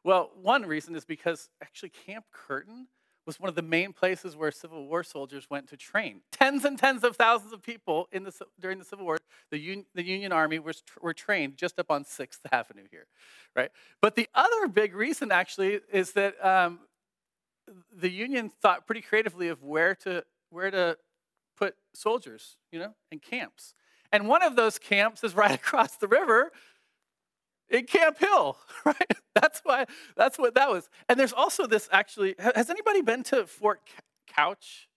well, 0.04 0.32
one 0.42 0.66
reason 0.66 0.96
is 0.96 1.06
because 1.06 1.50
actually 1.62 1.90
Camp 1.90 2.26
Curtin 2.34 2.88
was 3.28 3.40
one 3.40 3.48
of 3.48 3.54
the 3.54 3.62
main 3.62 3.94
places 3.94 4.36
where 4.36 4.50
Civil 4.50 4.88
War 4.88 5.04
soldiers 5.04 5.52
went 5.52 5.70
to 5.70 5.78
train. 5.78 6.22
Tens 6.32 6.66
and 6.66 6.80
tens 6.80 7.04
of 7.04 7.16
thousands 7.16 7.54
of 7.54 7.62
people 7.62 8.08
in 8.12 8.24
the, 8.24 8.34
during 8.60 8.80
the 8.80 8.86
Civil 8.86 9.06
War, 9.06 9.20
the, 9.52 9.60
Un, 9.72 9.86
the 9.94 10.04
Union 10.04 10.32
Army 10.32 10.58
was, 10.58 10.82
were 11.00 11.14
trained 11.14 11.56
just 11.56 11.80
up 11.80 11.92
on 11.92 12.04
6th 12.04 12.40
Avenue 12.52 12.86
here, 12.90 13.06
right? 13.56 13.70
But 14.02 14.16
the 14.16 14.28
other 14.34 14.68
big 14.68 14.96
reason 14.96 15.32
actually 15.32 15.80
is 15.94 16.14
that 16.14 16.44
um, 16.44 16.80
the 17.96 18.10
Union 18.10 18.50
thought 18.50 18.88
pretty 18.88 19.02
creatively 19.02 19.50
of 19.50 19.62
where 19.62 19.94
to, 19.96 20.24
where 20.50 20.72
to 20.72 20.98
put 21.56 21.76
soldiers, 21.94 22.58
you 22.72 22.80
know, 22.80 22.96
in 23.12 23.20
camps. 23.20 23.76
And 24.12 24.28
one 24.28 24.44
of 24.44 24.56
those 24.56 24.80
camps 24.80 25.24
is 25.24 25.36
right 25.36 25.52
across 25.56 25.96
the 25.96 26.08
river 26.08 26.52
in 27.70 27.86
Camp 27.86 28.18
Hill, 28.18 28.58
right? 28.86 29.14
That's 29.36 29.62
why 29.64 29.86
that's 30.16 30.38
what 30.38 30.56
that 30.56 30.70
was. 30.70 30.90
And 31.08 31.20
there's 31.20 31.34
also 31.34 31.68
this 31.68 31.88
actually 31.92 32.36
has 32.40 32.70
anybody 32.70 33.02
been 33.02 33.24
to 33.24 33.46
Fort 33.46 33.82
Couch? 34.28 34.90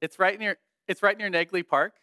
It's 0.00 0.18
right 0.18 0.38
near 0.38 0.58
it's 0.86 1.02
right 1.02 1.16
near 1.16 1.30
Negley 1.30 1.62
Park. 1.62 1.94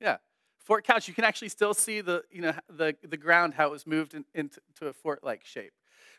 Yeah. 0.00 0.18
Fort 0.58 0.84
Couch, 0.84 1.06
you 1.06 1.14
can 1.14 1.22
actually 1.22 1.48
still 1.48 1.74
see 1.74 2.00
the, 2.00 2.24
you 2.28 2.42
know, 2.42 2.52
the, 2.68 2.96
the 3.08 3.16
ground, 3.16 3.54
how 3.54 3.66
it 3.66 3.70
was 3.70 3.86
moved 3.86 4.14
in, 4.14 4.24
into 4.34 4.58
a 4.82 4.92
fort-like 4.92 5.44
shape. 5.44 5.72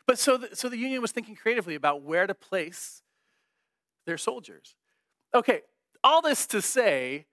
But 0.06 0.18
so 0.18 0.38
the, 0.38 0.56
so 0.56 0.70
the 0.70 0.78
Union 0.78 1.02
was 1.02 1.12
thinking 1.12 1.36
creatively 1.36 1.74
about 1.74 2.00
where 2.00 2.26
to 2.26 2.34
place 2.34 3.02
their 4.06 4.16
soldiers. 4.16 4.74
Okay, 5.34 5.60
all 6.02 6.22
this 6.22 6.46
to 6.46 6.62
say 6.62 7.26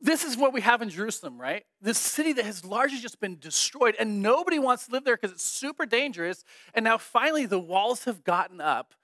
this 0.00 0.24
is 0.24 0.36
what 0.36 0.52
we 0.52 0.60
have 0.60 0.82
in 0.82 0.90
Jerusalem, 0.90 1.40
right? 1.40 1.64
This 1.80 1.98
city 1.98 2.32
that 2.34 2.44
has 2.44 2.64
largely 2.64 2.98
just 2.98 3.18
been 3.18 3.38
destroyed, 3.38 3.96
and 3.98 4.22
nobody 4.22 4.58
wants 4.58 4.86
to 4.86 4.92
live 4.92 5.04
there 5.04 5.16
because 5.16 5.32
it's 5.32 5.44
super 5.44 5.86
dangerous. 5.86 6.44
And 6.74 6.84
now 6.84 6.98
finally, 6.98 7.46
the 7.46 7.58
walls 7.58 8.04
have 8.04 8.22
gotten 8.22 8.60
up, 8.60 8.94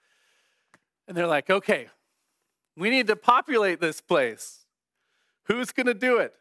and 1.07 1.17
they're 1.17 1.27
like, 1.27 1.49
okay, 1.49 1.89
we 2.77 2.89
need 2.89 3.07
to 3.07 3.15
populate 3.15 3.79
this 3.79 4.01
place. 4.01 4.65
Who's 5.45 5.71
going 5.71 5.87
to 5.87 5.93
do 5.93 6.19
it? 6.19 6.33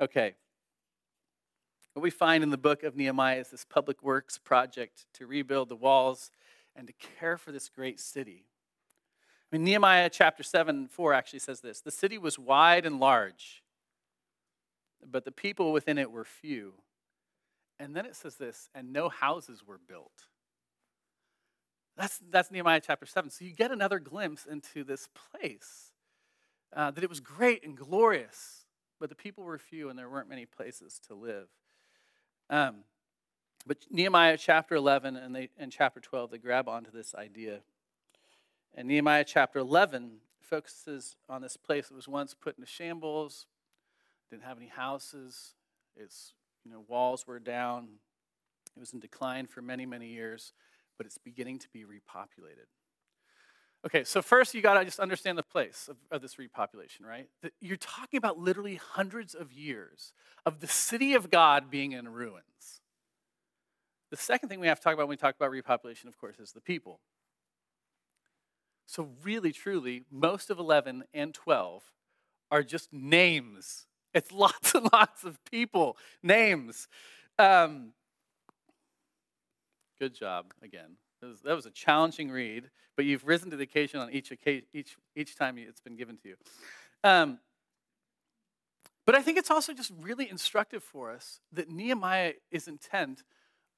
Okay. 0.00 0.34
What 1.94 2.02
we 2.02 2.10
find 2.10 2.42
in 2.42 2.50
the 2.50 2.58
book 2.58 2.82
of 2.82 2.96
Nehemiah 2.96 3.38
is 3.38 3.50
this 3.50 3.64
public 3.64 4.02
works 4.02 4.38
project 4.38 5.06
to 5.14 5.26
rebuild 5.26 5.68
the 5.68 5.76
walls 5.76 6.30
and 6.74 6.86
to 6.86 6.92
care 6.94 7.36
for 7.36 7.52
this 7.52 7.68
great 7.68 8.00
city. 8.00 8.46
I 9.52 9.56
mean, 9.56 9.64
Nehemiah 9.64 10.08
chapter 10.08 10.42
7 10.42 10.88
4 10.88 11.12
actually 11.12 11.40
says 11.40 11.60
this 11.60 11.80
The 11.80 11.90
city 11.90 12.16
was 12.16 12.38
wide 12.38 12.86
and 12.86 12.98
large, 12.98 13.62
but 15.04 15.24
the 15.24 15.32
people 15.32 15.72
within 15.72 15.98
it 15.98 16.10
were 16.10 16.24
few. 16.24 16.72
And 17.78 17.96
then 17.96 18.06
it 18.06 18.14
says 18.14 18.36
this, 18.36 18.70
and 18.74 18.92
no 18.92 19.08
houses 19.08 19.64
were 19.66 19.80
built. 19.88 20.26
That's, 21.96 22.20
that's 22.30 22.50
Nehemiah 22.50 22.80
chapter 22.80 23.06
7. 23.06 23.28
So 23.30 23.44
you 23.44 23.52
get 23.52 23.72
another 23.72 23.98
glimpse 23.98 24.46
into 24.46 24.84
this 24.84 25.08
place. 25.32 25.90
Uh, 26.74 26.90
that 26.92 27.02
it 27.02 27.10
was 27.10 27.20
great 27.20 27.64
and 27.64 27.76
glorious, 27.76 28.66
but 29.00 29.10
the 29.10 29.16
people 29.16 29.44
were 29.44 29.58
few 29.58 29.90
and 29.90 29.98
there 29.98 30.08
weren't 30.08 30.28
many 30.28 30.46
places 30.46 31.00
to 31.08 31.14
live. 31.14 31.48
Um, 32.48 32.84
but 33.66 33.78
Nehemiah 33.90 34.38
chapter 34.38 34.76
11 34.76 35.16
and, 35.16 35.34
they, 35.34 35.50
and 35.58 35.70
chapter 35.70 36.00
12, 36.00 36.30
they 36.30 36.38
grab 36.38 36.68
onto 36.68 36.90
this 36.90 37.14
idea 37.14 37.60
and 38.74 38.88
Nehemiah 38.88 39.24
chapter 39.24 39.58
11 39.58 40.18
focuses 40.40 41.16
on 41.28 41.42
this 41.42 41.56
place 41.56 41.88
that 41.88 41.94
was 41.94 42.08
once 42.08 42.34
put 42.34 42.56
into 42.56 42.70
shambles, 42.70 43.46
didn't 44.30 44.44
have 44.44 44.56
any 44.56 44.68
houses, 44.68 45.54
its 45.96 46.32
you 46.64 46.70
know, 46.70 46.84
walls 46.88 47.26
were 47.26 47.38
down, 47.38 47.88
it 48.76 48.80
was 48.80 48.92
in 48.92 49.00
decline 49.00 49.46
for 49.46 49.60
many, 49.62 49.84
many 49.84 50.08
years, 50.08 50.52
but 50.96 51.06
it's 51.06 51.18
beginning 51.18 51.58
to 51.58 51.68
be 51.72 51.84
repopulated. 51.84 52.68
Okay, 53.84 54.04
so 54.04 54.22
first 54.22 54.54
you 54.54 54.62
got 54.62 54.78
to 54.78 54.84
just 54.84 55.00
understand 55.00 55.36
the 55.36 55.42
place 55.42 55.88
of, 55.90 55.96
of 56.10 56.22
this 56.22 56.36
repopulation, 56.36 57.04
right? 57.04 57.28
You're 57.60 57.76
talking 57.76 58.16
about 58.16 58.38
literally 58.38 58.76
hundreds 58.76 59.34
of 59.34 59.52
years 59.52 60.12
of 60.46 60.60
the 60.60 60.68
city 60.68 61.14
of 61.14 61.30
God 61.30 61.70
being 61.70 61.92
in 61.92 62.08
ruins. 62.08 62.80
The 64.10 64.16
second 64.16 64.50
thing 64.50 64.60
we 64.60 64.68
have 64.68 64.78
to 64.78 64.84
talk 64.84 64.94
about 64.94 65.08
when 65.08 65.14
we 65.14 65.16
talk 65.16 65.34
about 65.34 65.50
repopulation, 65.50 66.06
of 66.06 66.16
course, 66.16 66.38
is 66.38 66.52
the 66.52 66.60
people. 66.60 67.00
So, 68.86 69.08
really, 69.22 69.52
truly, 69.52 70.04
most 70.10 70.50
of 70.50 70.58
11 70.58 71.04
and 71.14 71.32
12 71.32 71.82
are 72.50 72.62
just 72.62 72.92
names. 72.92 73.86
It's 74.14 74.30
lots 74.32 74.74
and 74.74 74.88
lots 74.92 75.24
of 75.24 75.42
people, 75.44 75.96
names. 76.22 76.88
Um, 77.38 77.92
good 79.98 80.14
job 80.14 80.52
again. 80.62 80.96
Was, 81.22 81.40
that 81.42 81.54
was 81.54 81.66
a 81.66 81.70
challenging 81.70 82.30
read, 82.30 82.68
but 82.96 83.04
you've 83.04 83.26
risen 83.26 83.50
to 83.50 83.56
the 83.56 83.62
occasion 83.62 84.00
on 84.00 84.12
each, 84.12 84.32
occasion, 84.32 84.66
each, 84.72 84.96
each 85.14 85.36
time 85.36 85.56
it's 85.56 85.80
been 85.80 85.96
given 85.96 86.16
to 86.18 86.28
you. 86.28 86.36
Um, 87.04 87.38
but 89.06 89.14
I 89.14 89.22
think 89.22 89.38
it's 89.38 89.50
also 89.50 89.72
just 89.72 89.92
really 90.00 90.28
instructive 90.28 90.82
for 90.82 91.10
us 91.10 91.40
that 91.52 91.68
Nehemiah 91.68 92.34
is 92.50 92.68
intent 92.68 93.22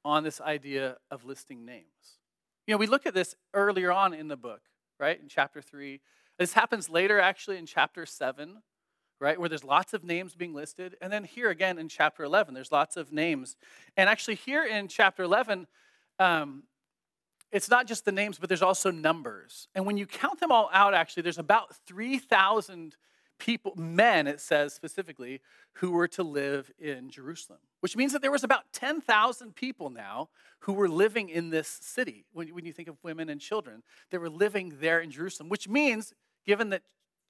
on 0.05 0.23
this 0.23 0.41
idea 0.41 0.97
of 1.11 1.25
listing 1.25 1.65
names. 1.65 2.19
You 2.67 2.75
know, 2.75 2.79
we 2.79 2.87
look 2.87 3.07
at 3.07 3.15
this 3.15 3.35
earlier 3.53 3.93
on 3.93 4.15
in 4.15 4.29
the 4.29 4.37
book 4.37 4.63
right, 4.99 5.21
in 5.21 5.29
chapter 5.29 5.61
3. 5.61 6.01
This 6.39 6.53
happens 6.53 6.89
later, 6.89 7.21
actually, 7.21 7.59
in 7.59 7.67
chapter 7.67 8.07
7, 8.07 8.63
right, 9.21 9.39
where 9.39 9.49
there's 9.49 9.65
lots 9.65 9.95
of 9.95 10.05
names 10.05 10.35
being 10.35 10.55
listed. 10.55 10.97
And 11.01 11.13
then 11.13 11.25
here 11.25 11.51
again 11.51 11.79
in 11.79 11.89
chapter 11.89 12.25
11, 12.25 12.55
there's 12.55 12.73
lots 12.73 12.97
of 12.97 13.13
names. 13.13 13.57
And 13.97 14.09
actually, 14.09 14.37
here 14.37 14.65
in 14.65 14.89
chapter 14.89 15.23
11, 15.23 15.67
um, 16.19 16.65
it's 17.53 17.71
not 17.71 17.87
just 17.87 18.05
the 18.05 18.13
names, 18.13 18.39
but 18.39 18.49
there's 18.49 18.63
also 18.63 18.91
numbers. 18.91 19.69
And 19.75 19.87
when 19.87 19.97
you 19.97 20.07
count 20.07 20.41
them 20.41 20.51
all 20.51 20.69
out, 20.73 20.93
actually, 20.93 21.23
there's 21.23 21.39
about 21.39 21.75
3,000 21.87 22.97
people, 23.39 23.75
men, 23.77 24.27
it 24.27 24.41
says 24.41 24.75
specifically, 24.75 25.41
who 25.75 25.91
were 25.91 26.09
to 26.09 26.23
live 26.23 26.71
in 26.79 27.11
Jerusalem, 27.11 27.59
which 27.81 27.97
means 27.97 28.13
that 28.13 28.23
there 28.23 28.31
was 28.31 28.45
about 28.45 28.73
10,000 28.73 29.55
people 29.55 29.91
now 29.91 30.29
who 30.61 30.73
were 30.73 30.89
living 30.89 31.29
in 31.29 31.51
this 31.51 31.69
city. 31.69 32.25
When, 32.33 32.49
when 32.49 32.65
you 32.65 32.73
think 32.73 32.89
of 32.89 32.97
women 33.03 33.29
and 33.29 33.41
children, 33.41 33.83
they 34.11 34.19
were 34.19 34.31
living 34.31 34.75
there 34.81 35.01
in 35.01 35.11
Jerusalem, 35.11 35.49
which 35.49 35.69
means, 35.69 36.13
given 36.47 36.71
that 36.71 36.83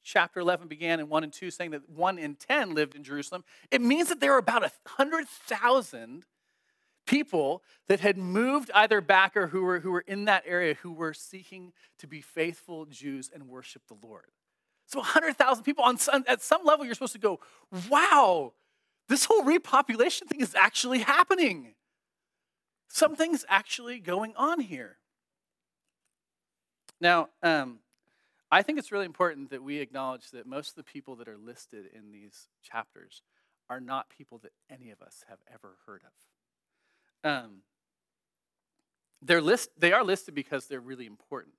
chapter 0.03 0.41
11 0.41 0.69
began 0.69 1.01
in 1.01 1.09
1 1.09 1.25
and 1.25 1.33
2 1.33 1.51
saying 1.51 1.71
that 1.73 1.89
1 1.89 2.19
in 2.19 2.37
10 2.37 2.75
lived 2.75 2.95
in 2.95 3.03
Jerusalem, 3.03 3.45
it 3.71 3.81
means 3.81 4.09
that 4.09 4.21
there 4.21 4.33
were 4.33 4.39
about 4.39 4.63
100,000 4.63 6.25
people 7.07 7.63
that 7.89 8.01
had 8.01 8.17
moved 8.17 8.71
either 8.75 9.01
back 9.01 9.37
or 9.37 9.49
who 9.49 9.63
were, 9.63 9.81
who 9.81 9.91
were 9.91 10.05
in 10.07 10.25
that 10.27 10.43
area 10.47 10.75
who 10.75 10.93
were 10.93 11.13
seeking 11.13 11.73
to 11.99 12.07
be 12.07 12.21
faithful 12.21 12.87
Jews 12.87 13.31
and 13.33 13.49
worship 13.49 13.83
the 13.89 14.07
Lord. 14.07 14.31
So 14.87 14.99
100,000 14.99 15.65
people 15.65 15.85
on 15.85 15.99
some, 15.99 16.25
at 16.29 16.43
some 16.43 16.65
level 16.65 16.85
you're 16.85 16.95
supposed 16.95 17.15
to 17.15 17.19
go, 17.19 17.41
wow, 17.89 18.53
this 19.09 19.25
whole 19.25 19.43
repopulation 19.43 20.27
thing 20.27 20.41
is 20.41 20.55
actually 20.55 21.01
happening. 21.01 21.75
Something's 22.89 23.45
actually 23.49 23.99
going 23.99 24.35
on 24.37 24.61
here. 24.61 24.99
Now, 27.01 27.29
um, 27.43 27.81
I 28.51 28.63
think 28.63 28.79
it's 28.79 28.93
really 28.93 29.07
important 29.07 29.51
that 29.51 29.63
we 29.63 29.79
acknowledge 29.79 30.31
that 30.31 30.47
most 30.47 30.71
of 30.71 30.77
the 30.77 30.85
people 30.85 31.17
that 31.17 31.29
are 31.29 31.37
listed 31.37 31.87
in 31.93 32.13
these 32.13 32.49
chapters 32.63 33.23
are 33.69 33.81
not 33.81 34.11
people 34.11 34.39
that 34.39 34.53
any 34.71 34.91
of 34.91 35.03
us 35.03 35.25
have 35.29 35.39
ever 35.53 35.77
heard 35.87 36.03
of. 36.05 37.31
Um, 37.31 37.63
they're 39.23 39.41
list, 39.41 39.71
they 39.79 39.93
are 39.93 40.05
listed 40.05 40.35
because 40.35 40.67
they're 40.67 40.81
really 40.81 41.07
important. 41.07 41.55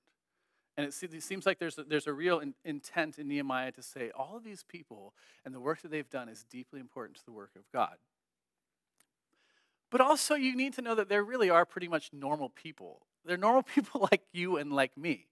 And 0.76 0.86
it 0.86 1.22
seems 1.22 1.46
like 1.46 1.58
there's 1.58 1.78
a, 1.78 1.84
there's 1.84 2.06
a 2.06 2.12
real 2.12 2.38
in, 2.38 2.54
intent 2.64 3.18
in 3.18 3.28
Nehemiah 3.28 3.72
to 3.72 3.82
say 3.82 4.10
all 4.14 4.36
of 4.36 4.44
these 4.44 4.62
people 4.62 5.14
and 5.44 5.54
the 5.54 5.60
work 5.60 5.80
that 5.82 5.90
they've 5.90 6.08
done 6.08 6.28
is 6.28 6.44
deeply 6.50 6.80
important 6.80 7.16
to 7.18 7.24
the 7.24 7.32
work 7.32 7.52
of 7.56 7.62
God. 7.72 7.96
But 9.90 10.00
also, 10.00 10.34
you 10.34 10.54
need 10.54 10.74
to 10.74 10.82
know 10.82 10.94
that 10.94 11.08
there 11.08 11.24
really 11.24 11.48
are 11.48 11.64
pretty 11.64 11.88
much 11.88 12.10
normal 12.12 12.50
people. 12.50 13.06
They're 13.24 13.38
normal 13.38 13.62
people 13.74 14.08
like 14.10 14.22
you 14.32 14.58
and 14.58 14.72
like 14.72 14.96
me, 14.98 15.28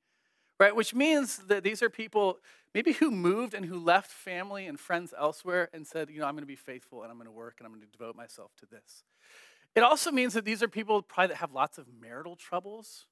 right? 0.58 0.74
Which 0.74 0.94
means 0.94 1.38
that 1.48 1.62
these 1.62 1.82
are 1.82 1.90
people 1.90 2.38
maybe 2.72 2.92
who 2.92 3.10
moved 3.10 3.52
and 3.52 3.66
who 3.66 3.78
left 3.78 4.10
family 4.10 4.66
and 4.66 4.80
friends 4.80 5.12
elsewhere 5.18 5.68
and 5.74 5.86
said, 5.86 6.08
you 6.08 6.20
know, 6.20 6.26
I'm 6.26 6.34
going 6.34 6.42
to 6.42 6.46
be 6.46 6.56
faithful 6.56 7.02
and 7.02 7.10
I'm 7.10 7.18
going 7.18 7.26
to 7.26 7.32
work 7.32 7.56
and 7.58 7.66
I'm 7.66 7.72
going 7.72 7.86
to 7.86 7.98
devote 7.98 8.16
myself 8.16 8.52
to 8.60 8.66
this. 8.66 9.04
It 9.74 9.82
also 9.82 10.10
means 10.10 10.34
that 10.34 10.44
these 10.44 10.62
are 10.62 10.68
people 10.68 11.02
probably 11.02 11.34
that 11.34 11.36
have 11.38 11.52
lots 11.52 11.78
of 11.78 11.86
marital 12.00 12.36
troubles 12.36 13.06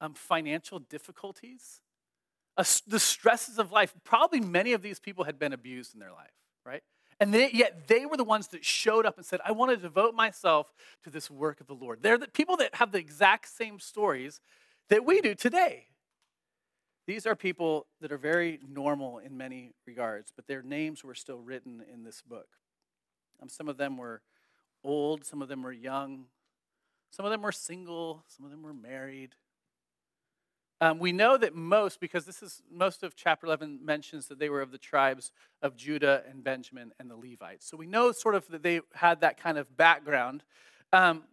um, 0.00 0.14
financial 0.14 0.78
difficulties, 0.78 1.80
uh, 2.56 2.64
the 2.86 3.00
stresses 3.00 3.58
of 3.58 3.72
life. 3.72 3.94
Probably 4.04 4.40
many 4.40 4.72
of 4.72 4.82
these 4.82 4.98
people 4.98 5.24
had 5.24 5.38
been 5.38 5.52
abused 5.52 5.94
in 5.94 6.00
their 6.00 6.12
life, 6.12 6.34
right? 6.64 6.82
And 7.20 7.34
they, 7.34 7.50
yet 7.50 7.88
they 7.88 8.06
were 8.06 8.16
the 8.16 8.24
ones 8.24 8.48
that 8.48 8.64
showed 8.64 9.04
up 9.04 9.16
and 9.16 9.26
said, 9.26 9.40
I 9.44 9.52
want 9.52 9.72
to 9.72 9.76
devote 9.76 10.14
myself 10.14 10.72
to 11.04 11.10
this 11.10 11.30
work 11.30 11.60
of 11.60 11.66
the 11.66 11.74
Lord. 11.74 11.98
They're 12.02 12.18
the 12.18 12.28
people 12.28 12.56
that 12.58 12.76
have 12.76 12.92
the 12.92 12.98
exact 12.98 13.48
same 13.48 13.80
stories 13.80 14.40
that 14.88 15.04
we 15.04 15.20
do 15.20 15.34
today. 15.34 15.86
These 17.06 17.26
are 17.26 17.34
people 17.34 17.86
that 18.00 18.12
are 18.12 18.18
very 18.18 18.60
normal 18.68 19.18
in 19.18 19.36
many 19.36 19.72
regards, 19.86 20.30
but 20.34 20.46
their 20.46 20.62
names 20.62 21.02
were 21.02 21.14
still 21.14 21.38
written 21.38 21.82
in 21.92 22.04
this 22.04 22.22
book. 22.22 22.48
Um, 23.40 23.48
some 23.48 23.68
of 23.68 23.78
them 23.78 23.96
were 23.96 24.20
old, 24.84 25.24
some 25.24 25.40
of 25.40 25.48
them 25.48 25.62
were 25.62 25.72
young, 25.72 26.26
some 27.10 27.24
of 27.24 27.32
them 27.32 27.42
were 27.42 27.52
single, 27.52 28.24
some 28.28 28.44
of 28.44 28.50
them 28.50 28.62
were 28.62 28.74
married. 28.74 29.34
Um, 30.80 30.98
we 31.00 31.10
know 31.10 31.36
that 31.36 31.54
most, 31.54 31.98
because 31.98 32.24
this 32.24 32.42
is 32.42 32.62
most 32.70 33.02
of 33.02 33.16
chapter 33.16 33.46
11 33.46 33.80
mentions 33.84 34.28
that 34.28 34.38
they 34.38 34.48
were 34.48 34.62
of 34.62 34.70
the 34.70 34.78
tribes 34.78 35.32
of 35.60 35.76
Judah 35.76 36.22
and 36.30 36.44
Benjamin 36.44 36.92
and 37.00 37.10
the 37.10 37.16
Levites. 37.16 37.66
So 37.68 37.76
we 37.76 37.86
know 37.86 38.12
sort 38.12 38.36
of 38.36 38.46
that 38.48 38.62
they 38.62 38.80
had 38.94 39.20
that 39.22 39.40
kind 39.40 39.58
of 39.58 39.76
background. 39.76 40.44
Um, 40.92 41.24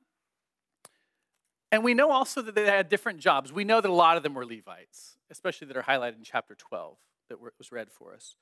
and 1.71 1.83
we 1.83 1.93
know 1.93 2.11
also 2.11 2.41
that 2.41 2.55
they 2.55 2.65
had 2.65 2.89
different 2.89 3.19
jobs. 3.19 3.53
We 3.53 3.65
know 3.65 3.81
that 3.81 3.89
a 3.89 3.93
lot 3.93 4.17
of 4.17 4.23
them 4.23 4.33
were 4.33 4.45
Levites, 4.45 5.17
especially 5.29 5.67
that 5.67 5.77
are 5.77 5.83
highlighted 5.83 6.17
in 6.17 6.23
chapter 6.23 6.55
12 6.55 6.97
that 7.29 7.39
was 7.39 7.71
read 7.71 7.91
for 7.91 8.13
us. 8.13 8.35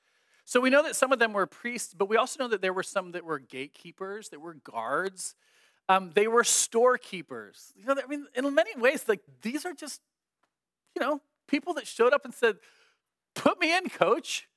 So 0.46 0.60
we 0.60 0.70
know 0.70 0.82
that 0.82 0.96
some 0.96 1.12
of 1.12 1.18
them 1.18 1.32
were 1.32 1.46
priests, 1.46 1.94
but 1.94 2.08
we 2.08 2.16
also 2.16 2.42
know 2.42 2.48
that 2.48 2.62
there 2.62 2.72
were 2.72 2.82
some 2.82 3.12
that 3.12 3.24
were 3.24 3.38
gatekeepers, 3.38 4.28
that 4.30 4.40
were 4.40 4.54
guards. 4.54 5.34
Um, 5.88 6.12
they 6.14 6.28
were 6.28 6.44
storekeepers. 6.44 7.72
You 7.76 7.86
know, 7.86 7.96
I 8.02 8.06
mean, 8.06 8.26
in 8.34 8.54
many 8.54 8.76
ways, 8.76 9.04
like 9.08 9.20
these 9.42 9.64
are 9.64 9.72
just 9.72 10.00
you 10.94 11.00
know, 11.00 11.20
people 11.48 11.74
that 11.74 11.86
showed 11.86 12.12
up 12.12 12.24
and 12.24 12.34
said, 12.34 12.56
Put 13.34 13.58
me 13.60 13.76
in, 13.76 13.88
coach. 13.88 14.48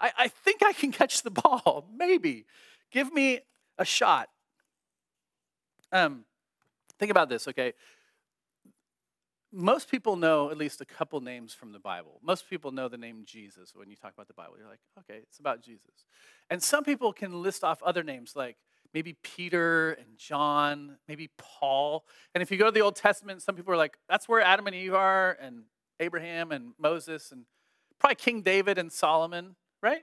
I, 0.00 0.12
I 0.16 0.28
think 0.28 0.62
I 0.62 0.72
can 0.72 0.92
catch 0.92 1.22
the 1.22 1.30
ball. 1.30 1.88
Maybe. 1.96 2.46
Give 2.90 3.12
me 3.12 3.40
a 3.78 3.84
shot. 3.84 4.28
Um, 5.92 6.24
think 6.98 7.10
about 7.10 7.28
this, 7.28 7.48
okay? 7.48 7.72
Most 9.52 9.90
people 9.90 10.14
know 10.14 10.50
at 10.50 10.56
least 10.56 10.80
a 10.80 10.84
couple 10.84 11.20
names 11.20 11.52
from 11.52 11.72
the 11.72 11.80
Bible. 11.80 12.20
Most 12.22 12.48
people 12.48 12.70
know 12.70 12.88
the 12.88 12.96
name 12.96 13.22
Jesus 13.24 13.72
when 13.74 13.90
you 13.90 13.96
talk 13.96 14.12
about 14.12 14.28
the 14.28 14.34
Bible. 14.34 14.54
You're 14.56 14.68
like, 14.68 14.80
okay, 15.00 15.20
it's 15.22 15.40
about 15.40 15.60
Jesus. 15.60 16.06
And 16.48 16.62
some 16.62 16.84
people 16.84 17.12
can 17.12 17.42
list 17.42 17.64
off 17.64 17.82
other 17.82 18.04
names 18.04 18.34
like 18.36 18.56
maybe 18.94 19.14
Peter 19.22 19.92
and 19.92 20.16
John, 20.16 20.96
maybe 21.08 21.30
Paul. 21.38 22.04
And 22.34 22.42
if 22.42 22.50
you 22.50 22.56
go 22.56 22.66
to 22.66 22.70
the 22.70 22.80
Old 22.80 22.96
Testament, 22.96 23.42
some 23.42 23.54
people 23.54 23.72
are 23.72 23.76
like, 23.76 23.96
that's 24.08 24.28
where 24.28 24.40
Adam 24.40 24.66
and 24.66 24.74
Eve 24.74 24.94
are, 24.94 25.36
and 25.40 25.62
Abraham 26.00 26.52
and 26.52 26.72
Moses, 26.78 27.32
and 27.32 27.44
probably 27.98 28.16
King 28.16 28.42
David 28.42 28.78
and 28.78 28.90
Solomon, 28.90 29.56
right? 29.82 30.02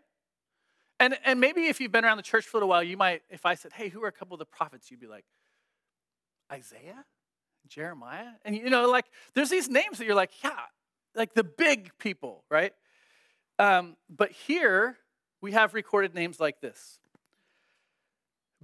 And, 0.99 1.17
and 1.25 1.39
maybe 1.39 1.67
if 1.67 1.79
you've 1.79 1.91
been 1.91 2.05
around 2.05 2.17
the 2.17 2.23
church 2.23 2.45
for 2.45 2.57
a 2.57 2.59
little 2.59 2.69
while, 2.69 2.83
you 2.83 2.97
might, 2.97 3.21
if 3.29 3.45
I 3.45 3.55
said, 3.55 3.73
hey, 3.73 3.89
who 3.89 4.03
are 4.03 4.07
a 4.07 4.11
couple 4.11 4.35
of 4.35 4.39
the 4.39 4.45
prophets, 4.45 4.89
you'd 4.89 4.99
be 4.99 5.07
like, 5.07 5.25
Isaiah? 6.51 7.05
Jeremiah? 7.67 8.29
And 8.45 8.55
you 8.55 8.69
know, 8.69 8.89
like, 8.89 9.05
there's 9.33 9.49
these 9.49 9.69
names 9.69 9.97
that 9.97 10.05
you're 10.05 10.15
like, 10.15 10.31
yeah, 10.43 10.59
like 11.15 11.33
the 11.33 11.43
big 11.43 11.91
people, 11.99 12.43
right? 12.49 12.73
Um, 13.59 13.97
but 14.09 14.31
here 14.31 14.97
we 15.41 15.51
have 15.51 15.73
recorded 15.73 16.15
names 16.15 16.39
like 16.39 16.61
this 16.61 16.99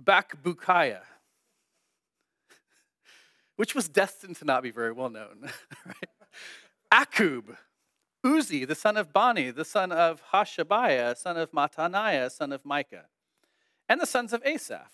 Bakbukiah, 0.01 1.03
which 3.55 3.75
was 3.75 3.87
destined 3.87 4.35
to 4.37 4.45
not 4.45 4.63
be 4.63 4.71
very 4.71 4.91
well 4.91 5.09
known. 5.09 5.49
right? 5.85 6.09
Akkub, 6.91 7.57
Uzzi, 8.25 8.67
the 8.67 8.75
son 8.75 8.97
of 8.97 9.11
Bani, 9.11 9.51
the 9.51 9.65
son 9.65 9.91
of 9.91 10.21
Hashabiah, 10.31 11.17
son 11.17 11.37
of 11.37 11.51
Mattaniah, 11.51 12.31
son 12.31 12.51
of 12.51 12.63
Micah, 12.63 13.05
and 13.89 13.99
the 13.99 14.05
sons 14.05 14.31
of 14.33 14.41
Asaph, 14.45 14.91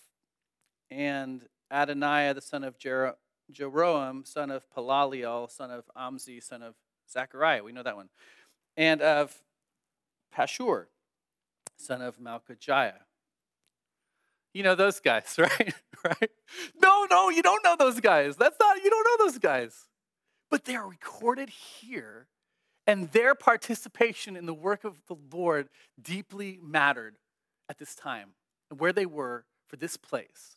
and 0.89 1.47
Adoniah, 1.71 2.33
the 2.33 2.41
son 2.41 2.63
of 2.63 2.77
Jer- 2.77 3.15
Jeroham, 3.51 4.25
son 4.25 4.49
of 4.49 4.63
Palaliel, 4.75 5.49
son 5.49 5.71
of 5.71 5.85
Amzi, 5.95 6.41
son 6.41 6.61
of 6.61 6.75
Zechariah. 7.11 7.63
We 7.63 7.71
know 7.71 7.83
that 7.83 7.95
one. 7.95 8.09
And 8.77 9.01
of 9.01 9.41
Pashur, 10.35 10.85
son 11.77 12.01
of 12.01 12.17
Malchijah. 12.19 12.93
You 14.53 14.63
know 14.63 14.75
those 14.75 14.99
guys, 14.99 15.35
right? 15.37 15.73
right? 16.03 16.31
No, 16.81 17.07
no, 17.09 17.29
you 17.29 17.41
don't 17.41 17.63
know 17.63 17.75
those 17.77 17.99
guys. 17.99 18.35
That's 18.35 18.57
not, 18.59 18.77
you 18.83 18.89
don't 18.89 19.03
know 19.05 19.25
those 19.25 19.37
guys. 19.37 19.87
But 20.49 20.65
they 20.65 20.75
are 20.75 20.87
recorded 20.87 21.49
here, 21.49 22.27
and 22.87 23.11
their 23.11 23.35
participation 23.35 24.35
in 24.35 24.45
the 24.45 24.53
work 24.53 24.83
of 24.83 25.01
the 25.07 25.15
Lord 25.31 25.69
deeply 26.01 26.59
mattered 26.61 27.17
at 27.69 27.77
this 27.77 27.93
time 27.93 28.29
and 28.71 28.79
where 28.79 28.93
they 28.93 29.05
were 29.05 29.45
for 29.67 29.75
this 29.75 29.95
place. 29.95 30.55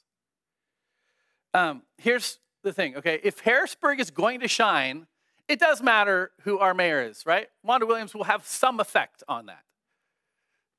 Um, 1.52 1.82
here's 1.98 2.38
the 2.62 2.72
thing, 2.72 2.96
okay? 2.96 3.20
If 3.22 3.40
Harrisburg 3.40 4.00
is 4.00 4.10
going 4.10 4.40
to 4.40 4.48
shine, 4.48 5.06
it 5.48 5.58
does 5.58 5.82
matter 5.82 6.30
who 6.42 6.58
our 6.58 6.72
mayor 6.72 7.02
is, 7.02 7.26
right? 7.26 7.48
Wanda 7.62 7.84
Williams 7.84 8.14
will 8.14 8.24
have 8.24 8.46
some 8.46 8.80
effect 8.80 9.22
on 9.28 9.46
that. 9.46 9.62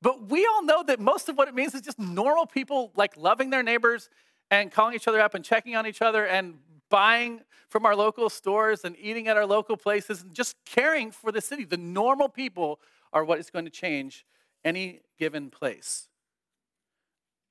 But 0.04 0.28
we 0.28 0.44
all 0.44 0.62
know 0.62 0.82
that 0.82 1.00
most 1.00 1.30
of 1.30 1.38
what 1.38 1.48
it 1.48 1.54
means 1.54 1.74
is 1.74 1.80
just 1.80 1.98
normal 1.98 2.44
people 2.44 2.92
like 2.94 3.16
loving 3.16 3.48
their 3.48 3.62
neighbors 3.62 4.10
and 4.50 4.70
calling 4.70 4.94
each 4.94 5.08
other 5.08 5.18
up 5.18 5.32
and 5.32 5.42
checking 5.42 5.76
on 5.76 5.86
each 5.86 6.02
other 6.02 6.26
and 6.26 6.58
buying 6.90 7.40
from 7.70 7.86
our 7.86 7.96
local 7.96 8.28
stores 8.28 8.84
and 8.84 8.96
eating 9.00 9.28
at 9.28 9.38
our 9.38 9.46
local 9.46 9.78
places 9.78 10.20
and 10.20 10.34
just 10.34 10.56
caring 10.66 11.10
for 11.10 11.32
the 11.32 11.40
city. 11.40 11.64
The 11.64 11.78
normal 11.78 12.28
people 12.28 12.80
are 13.14 13.24
what 13.24 13.38
is 13.38 13.48
going 13.48 13.64
to 13.64 13.70
change 13.70 14.26
any 14.62 15.00
given 15.18 15.48
place. 15.48 16.10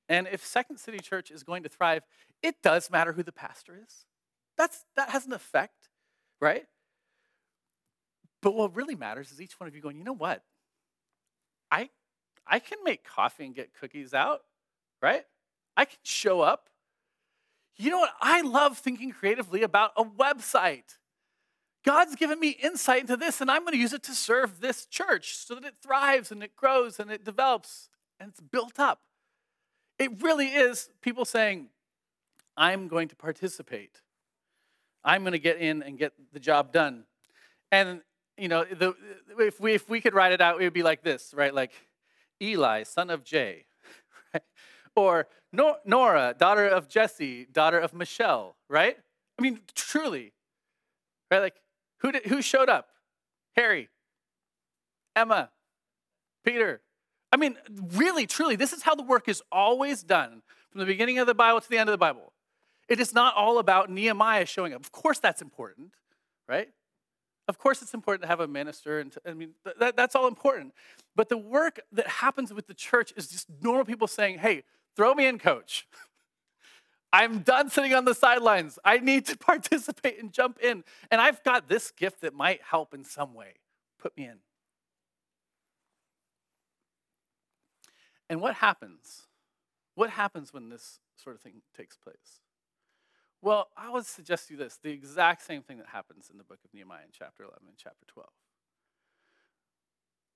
And 0.08 0.28
if 0.30 0.46
Second 0.46 0.78
City 0.78 0.98
Church 0.98 1.32
is 1.32 1.42
going 1.42 1.64
to 1.64 1.68
thrive, 1.68 2.04
it 2.40 2.62
does 2.62 2.88
matter 2.88 3.14
who 3.14 3.24
the 3.24 3.32
pastor 3.32 3.82
is. 3.84 4.04
That's, 4.56 4.84
that 4.94 5.08
has 5.10 5.26
an 5.26 5.32
effect, 5.32 5.88
right? 6.40 6.66
But 8.40 8.54
what 8.54 8.76
really 8.76 8.94
matters 8.94 9.32
is 9.32 9.40
each 9.40 9.58
one 9.58 9.66
of 9.66 9.74
you 9.74 9.80
going, 9.80 9.98
you 9.98 10.04
know 10.04 10.12
what? 10.14 10.44
I 11.68 11.90
I 12.46 12.58
can 12.58 12.78
make 12.84 13.04
coffee 13.04 13.46
and 13.46 13.54
get 13.54 13.74
cookies 13.74 14.14
out, 14.14 14.42
right? 15.00 15.24
I 15.76 15.84
can 15.84 15.98
show 16.02 16.40
up. 16.40 16.68
You 17.76 17.90
know 17.90 17.98
what? 17.98 18.12
I 18.20 18.42
love 18.42 18.78
thinking 18.78 19.10
creatively 19.10 19.62
about 19.62 19.92
a 19.96 20.04
website. 20.04 20.98
God's 21.84 22.14
given 22.16 22.40
me 22.40 22.50
insight 22.50 23.02
into 23.02 23.16
this, 23.16 23.40
and 23.40 23.50
I'm 23.50 23.62
going 23.62 23.72
to 23.72 23.78
use 23.78 23.92
it 23.92 24.02
to 24.04 24.14
serve 24.14 24.60
this 24.60 24.86
church 24.86 25.36
so 25.36 25.54
that 25.54 25.64
it 25.64 25.74
thrives 25.82 26.30
and 26.32 26.42
it 26.42 26.56
grows 26.56 26.98
and 26.98 27.10
it 27.10 27.24
develops 27.24 27.88
and 28.18 28.30
it's 28.30 28.40
built 28.40 28.78
up. 28.78 29.00
It 29.98 30.22
really 30.22 30.48
is 30.48 30.88
people 31.02 31.24
saying, 31.24 31.68
I'm 32.56 32.88
going 32.88 33.08
to 33.08 33.16
participate. 33.16 34.00
I'm 35.04 35.22
going 35.22 35.32
to 35.32 35.38
get 35.38 35.58
in 35.58 35.82
and 35.82 35.98
get 35.98 36.12
the 36.32 36.40
job 36.40 36.72
done. 36.72 37.04
And, 37.70 38.00
you 38.38 38.48
know, 38.48 38.64
the, 38.64 38.94
if, 39.38 39.60
we, 39.60 39.74
if 39.74 39.88
we 39.88 40.00
could 40.00 40.14
write 40.14 40.32
it 40.32 40.40
out, 40.40 40.60
it 40.60 40.64
would 40.64 40.72
be 40.72 40.82
like 40.82 41.02
this, 41.02 41.34
right? 41.36 41.52
Like 41.52 41.72
Eli, 42.42 42.82
son 42.82 43.10
of 43.10 43.24
Jay, 43.24 43.66
right? 44.34 44.42
Or 44.96 45.28
Nora, 45.52 46.34
daughter 46.38 46.66
of 46.66 46.88
Jesse, 46.88 47.46
daughter 47.50 47.78
of 47.78 47.94
Michelle, 47.94 48.56
right? 48.68 48.96
I 49.38 49.42
mean, 49.42 49.60
truly, 49.74 50.32
right? 51.30 51.40
Like, 51.40 51.60
who, 51.98 52.12
did, 52.12 52.26
who 52.26 52.42
showed 52.42 52.68
up? 52.68 52.88
Harry, 53.56 53.88
Emma, 55.16 55.50
Peter. 56.44 56.82
I 57.32 57.36
mean, 57.36 57.56
really, 57.94 58.26
truly, 58.26 58.56
this 58.56 58.72
is 58.72 58.82
how 58.82 58.94
the 58.94 59.02
work 59.02 59.28
is 59.28 59.42
always 59.50 60.02
done 60.02 60.42
from 60.70 60.80
the 60.80 60.86
beginning 60.86 61.18
of 61.18 61.26
the 61.26 61.34
Bible 61.34 61.60
to 61.60 61.68
the 61.68 61.78
end 61.78 61.88
of 61.88 61.92
the 61.92 61.98
Bible. 61.98 62.32
It 62.88 63.00
is 63.00 63.14
not 63.14 63.34
all 63.34 63.58
about 63.58 63.90
Nehemiah 63.90 64.46
showing 64.46 64.74
up. 64.74 64.80
Of 64.80 64.92
course, 64.92 65.18
that's 65.18 65.40
important, 65.40 65.92
right? 66.48 66.68
Of 67.46 67.58
course, 67.58 67.82
it's 67.82 67.92
important 67.92 68.22
to 68.22 68.28
have 68.28 68.40
a 68.40 68.48
minister, 68.48 69.00
and 69.00 69.12
to, 69.12 69.20
I 69.26 69.34
mean 69.34 69.50
that, 69.78 69.96
that's 69.96 70.14
all 70.14 70.26
important. 70.26 70.72
But 71.14 71.28
the 71.28 71.36
work 71.36 71.80
that 71.92 72.06
happens 72.06 72.52
with 72.52 72.66
the 72.66 72.74
church 72.74 73.12
is 73.16 73.28
just 73.28 73.48
normal 73.60 73.84
people 73.84 74.06
saying, 74.06 74.38
"Hey, 74.38 74.64
throw 74.96 75.14
me 75.14 75.26
in, 75.26 75.38
coach. 75.38 75.86
I'm 77.12 77.40
done 77.40 77.70
sitting 77.70 77.94
on 77.94 78.06
the 78.06 78.14
sidelines. 78.14 78.78
I 78.84 78.98
need 78.98 79.26
to 79.26 79.38
participate 79.38 80.18
and 80.18 80.32
jump 80.32 80.58
in, 80.60 80.84
and 81.10 81.20
I've 81.20 81.42
got 81.44 81.68
this 81.68 81.90
gift 81.90 82.22
that 82.22 82.34
might 82.34 82.62
help 82.62 82.94
in 82.94 83.04
some 83.04 83.34
way. 83.34 83.54
Put 83.98 84.16
me 84.16 84.24
in." 84.24 84.38
And 88.30 88.40
what 88.40 88.54
happens? 88.54 89.26
What 89.94 90.10
happens 90.10 90.52
when 90.52 90.70
this 90.70 90.98
sort 91.16 91.36
of 91.36 91.42
thing 91.42 91.62
takes 91.76 91.96
place? 91.96 92.40
Well, 93.44 93.68
I 93.76 93.90
would 93.90 94.06
suggest 94.06 94.48
to 94.48 94.54
you 94.54 94.58
this 94.58 94.78
the 94.82 94.90
exact 94.90 95.42
same 95.42 95.60
thing 95.60 95.76
that 95.76 95.88
happens 95.88 96.30
in 96.32 96.38
the 96.38 96.44
book 96.44 96.60
of 96.64 96.72
Nehemiah 96.72 97.02
in 97.04 97.10
chapter 97.12 97.42
11 97.42 97.58
and 97.68 97.76
chapter 97.76 98.06
12. 98.06 98.26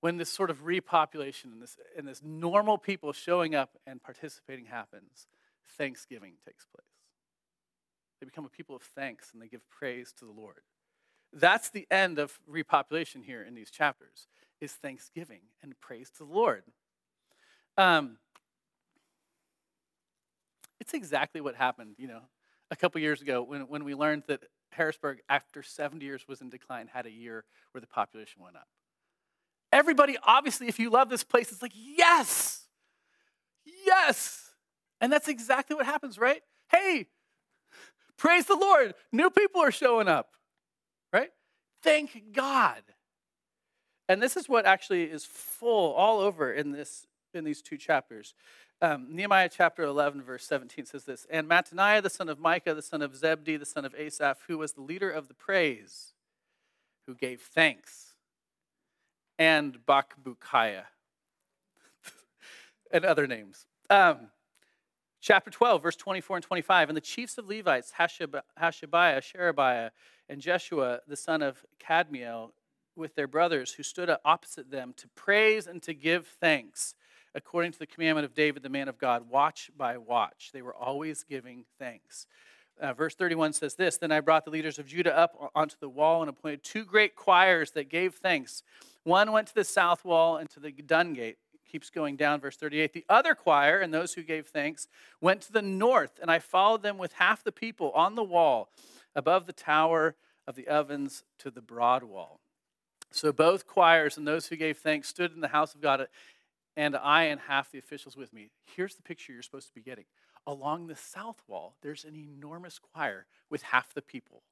When 0.01 0.17
this 0.17 0.29
sort 0.29 0.51
of 0.51 0.63
repopulation 0.63 1.45
and 1.45 1.59
this, 1.59 1.75
and 1.97 2.07
this 2.07 2.21
normal 2.23 2.77
people 2.77 3.11
showing 3.11 3.55
up 3.55 3.71
and 3.87 4.01
participating 4.01 4.65
happens, 4.65 5.25
thanksgiving 5.75 6.33
takes 6.45 6.67
place. 6.67 6.85
They 8.19 8.27
become 8.27 8.45
a 8.45 8.49
people 8.49 8.75
of 8.75 8.83
thanks 8.83 9.31
and 9.33 9.41
they 9.41 9.47
give 9.47 9.67
praise 9.71 10.13
to 10.19 10.25
the 10.25 10.31
Lord. 10.31 10.61
That's 11.33 11.71
the 11.71 11.87
end 11.89 12.19
of 12.19 12.39
repopulation 12.47 13.23
here 13.23 13.41
in 13.41 13.55
these 13.55 13.71
chapters, 13.71 14.27
is 14.61 14.73
thanksgiving 14.73 15.41
and 15.63 15.73
praise 15.79 16.11
to 16.11 16.19
the 16.19 16.31
Lord. 16.31 16.61
Um, 17.75 18.17
it's 20.79 20.93
exactly 20.93 21.41
what 21.41 21.55
happened, 21.55 21.95
you 21.97 22.07
know, 22.07 22.21
a 22.71 22.75
couple 22.75 23.01
years 23.01 23.21
ago 23.21 23.41
when, 23.43 23.61
when 23.61 23.83
we 23.83 23.95
learned 23.95 24.23
that 24.27 24.43
Harrisburg, 24.71 25.19
after 25.29 25.63
70 25.63 26.05
years 26.05 26.27
was 26.27 26.41
in 26.41 26.49
decline, 26.49 26.87
had 26.87 27.05
a 27.05 27.11
year 27.11 27.43
where 27.71 27.81
the 27.81 27.87
population 27.87 28.41
went 28.43 28.55
up. 28.55 28.67
Everybody, 29.71 30.17
obviously, 30.23 30.67
if 30.67 30.79
you 30.79 30.89
love 30.89 31.09
this 31.09 31.23
place, 31.23 31.51
it's 31.51 31.61
like, 31.61 31.73
yes, 31.75 32.65
yes. 33.85 34.53
And 35.01 35.11
that's 35.11 35.27
exactly 35.27 35.75
what 35.75 35.85
happens, 35.85 36.17
right? 36.17 36.41
Hey, 36.71 37.07
praise 38.17 38.45
the 38.45 38.55
Lord. 38.55 38.95
New 39.11 39.29
people 39.29 39.61
are 39.61 39.71
showing 39.71 40.07
up, 40.07 40.29
right? 41.13 41.29
Thank 41.83 42.33
God. 42.33 42.81
And 44.07 44.21
this 44.21 44.35
is 44.35 44.49
what 44.49 44.65
actually 44.65 45.03
is 45.03 45.25
full 45.25 45.93
all 45.93 46.19
over 46.19 46.51
in 46.51 46.71
this 46.71 47.05
in 47.33 47.43
these 47.43 47.61
two 47.61 47.77
chapters. 47.77 48.33
Um, 48.81 49.07
Nehemiah 49.09 49.49
chapter 49.51 49.83
11, 49.83 50.21
verse 50.21 50.45
17 50.45 50.85
says 50.85 51.03
this 51.03 51.27
And 51.29 51.49
Mattaniah, 51.49 52.01
the 52.01 52.09
son 52.09 52.29
of 52.29 52.39
Micah, 52.39 52.73
the 52.73 52.81
son 52.81 53.01
of 53.01 53.11
Zebdi, 53.13 53.59
the 53.59 53.65
son 53.65 53.83
of 53.83 53.93
Asaph, 53.95 54.39
who 54.47 54.57
was 54.57 54.73
the 54.73 54.81
leader 54.81 55.09
of 55.09 55.27
the 55.27 55.33
praise, 55.33 56.13
who 57.05 57.13
gave 57.13 57.41
thanks, 57.41 58.13
and 59.37 59.79
Bakbukiah, 59.85 60.85
and 62.91 63.03
other 63.03 63.27
names. 63.27 63.65
Um, 63.89 64.29
chapter 65.19 65.51
12, 65.51 65.83
verse 65.83 65.95
24 65.97 66.37
and 66.37 66.45
25. 66.45 66.89
And 66.89 66.95
the 66.95 67.01
chiefs 67.01 67.37
of 67.37 67.49
Levites, 67.49 67.93
Hashabiah, 67.99 69.21
Sherebiah, 69.21 69.91
and 70.29 70.39
Jeshua, 70.39 71.01
the 71.05 71.17
son 71.17 71.41
of 71.41 71.65
Kadmiel, 71.85 72.51
with 72.95 73.15
their 73.15 73.27
brothers 73.27 73.73
who 73.73 73.83
stood 73.83 74.09
opposite 74.23 74.71
them 74.71 74.93
to 74.97 75.07
praise 75.09 75.67
and 75.67 75.81
to 75.83 75.93
give 75.93 76.27
thanks 76.27 76.95
according 77.35 77.71
to 77.71 77.79
the 77.79 77.85
commandment 77.85 78.25
of 78.25 78.33
David, 78.33 78.63
the 78.63 78.69
man 78.69 78.87
of 78.87 78.97
God, 78.97 79.29
watch 79.29 79.71
by 79.77 79.97
watch. 79.97 80.51
They 80.53 80.61
were 80.61 80.75
always 80.75 81.23
giving 81.23 81.65
thanks. 81.77 82.27
Uh, 82.79 82.93
verse 82.93 83.13
31 83.15 83.53
says 83.53 83.75
this 83.75 83.97
Then 83.97 84.11
I 84.11 84.21
brought 84.21 84.45
the 84.45 84.51
leaders 84.51 84.79
of 84.79 84.87
Judah 84.87 85.17
up 85.17 85.51
onto 85.53 85.75
the 85.79 85.89
wall 85.89 86.21
and 86.21 86.29
appointed 86.29 86.63
two 86.63 86.85
great 86.85 87.15
choirs 87.15 87.71
that 87.71 87.89
gave 87.89 88.15
thanks. 88.15 88.63
One 89.03 89.31
went 89.31 89.47
to 89.47 89.55
the 89.55 89.63
south 89.63 90.05
wall 90.05 90.37
and 90.37 90.49
to 90.51 90.59
the 90.59 90.71
dung 90.71 91.13
gate. 91.13 91.37
Keeps 91.69 91.89
going 91.89 92.15
down, 92.15 92.39
verse 92.39 92.55
38. 92.55 92.93
The 92.93 93.05
other 93.09 93.35
choir 93.35 93.79
and 93.79 93.93
those 93.93 94.13
who 94.13 94.23
gave 94.23 94.47
thanks 94.47 94.87
went 95.21 95.41
to 95.41 95.51
the 95.51 95.61
north, 95.61 96.17
and 96.19 96.31
I 96.31 96.39
followed 96.39 96.81
them 96.81 96.97
with 96.97 97.13
half 97.13 97.43
the 97.43 97.51
people 97.51 97.91
on 97.91 98.15
the 98.15 98.23
wall 98.23 98.69
above 99.15 99.45
the 99.45 99.53
tower 99.53 100.15
of 100.47 100.55
the 100.55 100.67
ovens 100.67 101.23
to 101.37 101.51
the 101.51 101.61
broad 101.61 102.03
wall. 102.03 102.39
So 103.11 103.31
both 103.31 103.67
choirs 103.67 104.17
and 104.17 104.27
those 104.27 104.47
who 104.47 104.55
gave 104.55 104.77
thanks 104.77 105.09
stood 105.09 105.33
in 105.33 105.41
the 105.41 105.49
house 105.49 105.75
of 105.75 105.81
God 105.81 106.07
and 106.77 106.95
I 106.95 107.23
and 107.23 107.41
half 107.41 107.71
the 107.71 107.79
officials 107.79 108.15
with 108.15 108.33
me. 108.33 108.51
Here's 108.75 108.95
the 108.95 109.01
picture 109.01 109.33
you're 109.33 109.41
supposed 109.41 109.67
to 109.67 109.73
be 109.73 109.81
getting. 109.81 110.05
Along 110.47 110.87
the 110.87 110.95
south 110.95 111.41
wall, 111.47 111.75
there's 111.81 112.05
an 112.05 112.15
enormous 112.15 112.79
choir 112.79 113.25
with 113.49 113.63
half 113.63 113.93
the 113.93 114.01
people. 114.01 114.43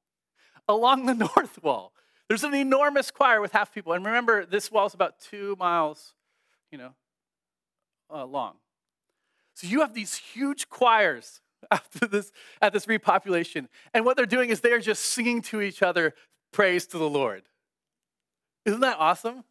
Along 0.68 1.06
the 1.06 1.14
north 1.36 1.62
wall, 1.62 1.92
there's 2.28 2.44
an 2.44 2.54
enormous 2.54 3.10
choir 3.10 3.40
with 3.40 3.52
half 3.52 3.72
people. 3.72 3.92
And 3.92 4.04
remember, 4.04 4.44
this 4.44 4.70
wall 4.70 4.86
is 4.86 4.94
about 4.94 5.18
two 5.18 5.56
miles, 5.58 6.12
you 6.70 6.78
know, 6.78 6.94
uh, 8.12 8.26
long. 8.26 8.56
So 9.54 9.66
you 9.66 9.80
have 9.80 9.94
these 9.94 10.14
huge 10.14 10.68
choirs 10.68 11.40
after 11.70 12.06
this 12.06 12.30
at 12.62 12.72
this 12.72 12.86
repopulation, 12.86 13.68
and 13.92 14.04
what 14.04 14.16
they're 14.16 14.26
doing 14.26 14.50
is 14.50 14.60
they 14.60 14.72
are 14.72 14.80
just 14.80 15.04
singing 15.04 15.42
to 15.42 15.60
each 15.60 15.82
other 15.82 16.14
praise 16.52 16.86
to 16.88 16.98
the 16.98 17.08
Lord. 17.08 17.42
Isn't 18.64 18.80
that 18.80 18.98
awesome? 18.98 19.44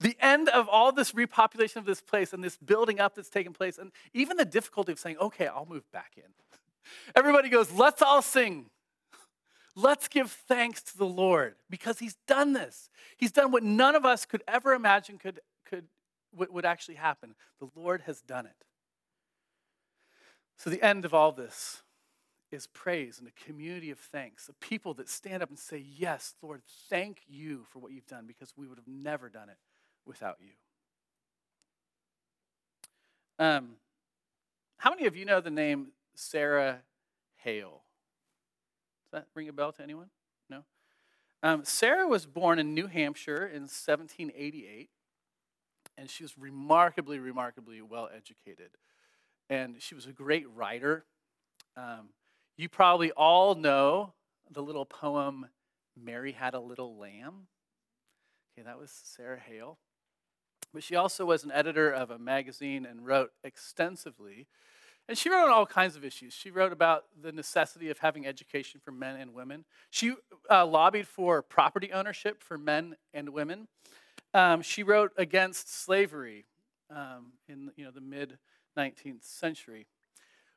The 0.00 0.16
end 0.18 0.48
of 0.48 0.68
all 0.68 0.92
this 0.92 1.12
repopulation 1.12 1.76
of 1.76 1.84
this 1.84 2.00
place 2.00 2.32
and 2.32 2.42
this 2.42 2.56
building 2.56 3.00
up 3.00 3.14
that's 3.14 3.28
taken 3.28 3.52
place, 3.52 3.76
and 3.76 3.92
even 4.14 4.38
the 4.38 4.46
difficulty 4.46 4.92
of 4.92 4.98
saying, 4.98 5.18
okay, 5.18 5.46
I'll 5.46 5.66
move 5.66 5.90
back 5.92 6.12
in. 6.16 6.24
Everybody 7.14 7.50
goes, 7.50 7.70
let's 7.70 8.00
all 8.00 8.22
sing. 8.22 8.66
Let's 9.76 10.08
give 10.08 10.30
thanks 10.30 10.82
to 10.84 10.98
the 10.98 11.06
Lord 11.06 11.54
because 11.68 11.98
He's 11.98 12.16
done 12.26 12.54
this. 12.54 12.88
He's 13.16 13.30
done 13.30 13.52
what 13.52 13.62
none 13.62 13.94
of 13.94 14.04
us 14.04 14.24
could 14.24 14.42
ever 14.48 14.72
imagine 14.72 15.18
could, 15.18 15.40
could, 15.68 15.84
would 16.34 16.64
actually 16.64 16.96
happen. 16.96 17.34
The 17.60 17.68
Lord 17.76 18.02
has 18.02 18.20
done 18.20 18.46
it. 18.46 18.64
So, 20.56 20.70
the 20.70 20.82
end 20.82 21.04
of 21.04 21.14
all 21.14 21.30
this 21.32 21.82
is 22.50 22.66
praise 22.66 23.20
and 23.20 23.28
a 23.28 23.44
community 23.44 23.90
of 23.90 23.98
thanks, 23.98 24.48
a 24.48 24.52
people 24.54 24.92
that 24.94 25.08
stand 25.08 25.42
up 25.42 25.50
and 25.50 25.58
say, 25.58 25.84
Yes, 25.96 26.34
Lord, 26.42 26.62
thank 26.88 27.20
you 27.28 27.64
for 27.70 27.78
what 27.78 27.92
you've 27.92 28.08
done 28.08 28.26
because 28.26 28.52
we 28.56 28.66
would 28.66 28.76
have 28.76 28.88
never 28.88 29.28
done 29.28 29.48
it 29.48 29.56
without 30.06 30.36
you. 30.40 30.52
Um, 33.38 33.76
how 34.76 34.90
many 34.90 35.06
of 35.06 35.16
you 35.16 35.24
know 35.24 35.40
the 35.40 35.50
name 35.50 35.88
Sarah 36.14 36.80
Hale? 37.36 37.82
Does 39.10 39.20
that 39.20 39.26
ring 39.34 39.48
a 39.48 39.52
bell 39.52 39.72
to 39.72 39.82
anyone? 39.82 40.10
No? 40.48 40.64
Um, 41.42 41.64
Sarah 41.64 42.06
was 42.06 42.26
born 42.26 42.58
in 42.58 42.74
New 42.74 42.86
Hampshire 42.86 43.46
in 43.46 43.62
1788, 43.62 44.90
and 45.96 46.10
she 46.10 46.22
was 46.22 46.36
remarkably, 46.36 47.18
remarkably 47.18 47.80
well 47.80 48.08
educated. 48.14 48.70
And 49.48 49.76
she 49.80 49.94
was 49.94 50.06
a 50.06 50.12
great 50.12 50.46
writer. 50.54 51.04
Um, 51.76 52.10
you 52.56 52.68
probably 52.68 53.10
all 53.12 53.54
know 53.54 54.12
the 54.50 54.62
little 54.62 54.84
poem, 54.84 55.46
Mary 55.96 56.32
Had 56.32 56.54
a 56.54 56.60
Little 56.60 56.98
Lamb. 56.98 57.46
Okay, 58.52 58.64
that 58.66 58.78
was 58.78 58.90
Sarah 58.90 59.38
Hale. 59.38 59.78
But 60.72 60.82
she 60.82 60.94
also 60.94 61.24
was 61.24 61.44
an 61.44 61.50
editor 61.52 61.90
of 61.90 62.10
a 62.10 62.18
magazine 62.18 62.86
and 62.86 63.04
wrote 63.04 63.32
extensively. 63.42 64.46
And 65.08 65.18
she 65.18 65.28
wrote 65.28 65.44
on 65.44 65.50
all 65.50 65.66
kinds 65.66 65.96
of 65.96 66.04
issues. 66.04 66.32
She 66.32 66.50
wrote 66.50 66.72
about 66.72 67.06
the 67.20 67.32
necessity 67.32 67.90
of 67.90 67.98
having 67.98 68.26
education 68.26 68.80
for 68.84 68.92
men 68.92 69.16
and 69.16 69.34
women. 69.34 69.64
She 69.90 70.14
uh, 70.48 70.66
lobbied 70.66 71.08
for 71.08 71.42
property 71.42 71.92
ownership 71.92 72.42
for 72.42 72.56
men 72.56 72.96
and 73.12 73.30
women. 73.30 73.66
Um, 74.32 74.62
she 74.62 74.84
wrote 74.84 75.10
against 75.16 75.74
slavery 75.74 76.44
um, 76.94 77.32
in 77.48 77.72
you 77.76 77.84
know, 77.84 77.90
the 77.90 78.00
mid 78.00 78.38
19th 78.76 79.24
century. 79.24 79.86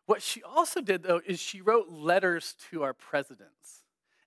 What 0.06 0.21
she 0.21 0.43
also 0.43 0.82
did, 0.82 1.04
though, 1.04 1.21
is 1.26 1.39
she 1.39 1.62
wrote 1.62 1.89
letters 1.89 2.56
to 2.69 2.84
our 2.84 2.93
presidents. 2.93 3.83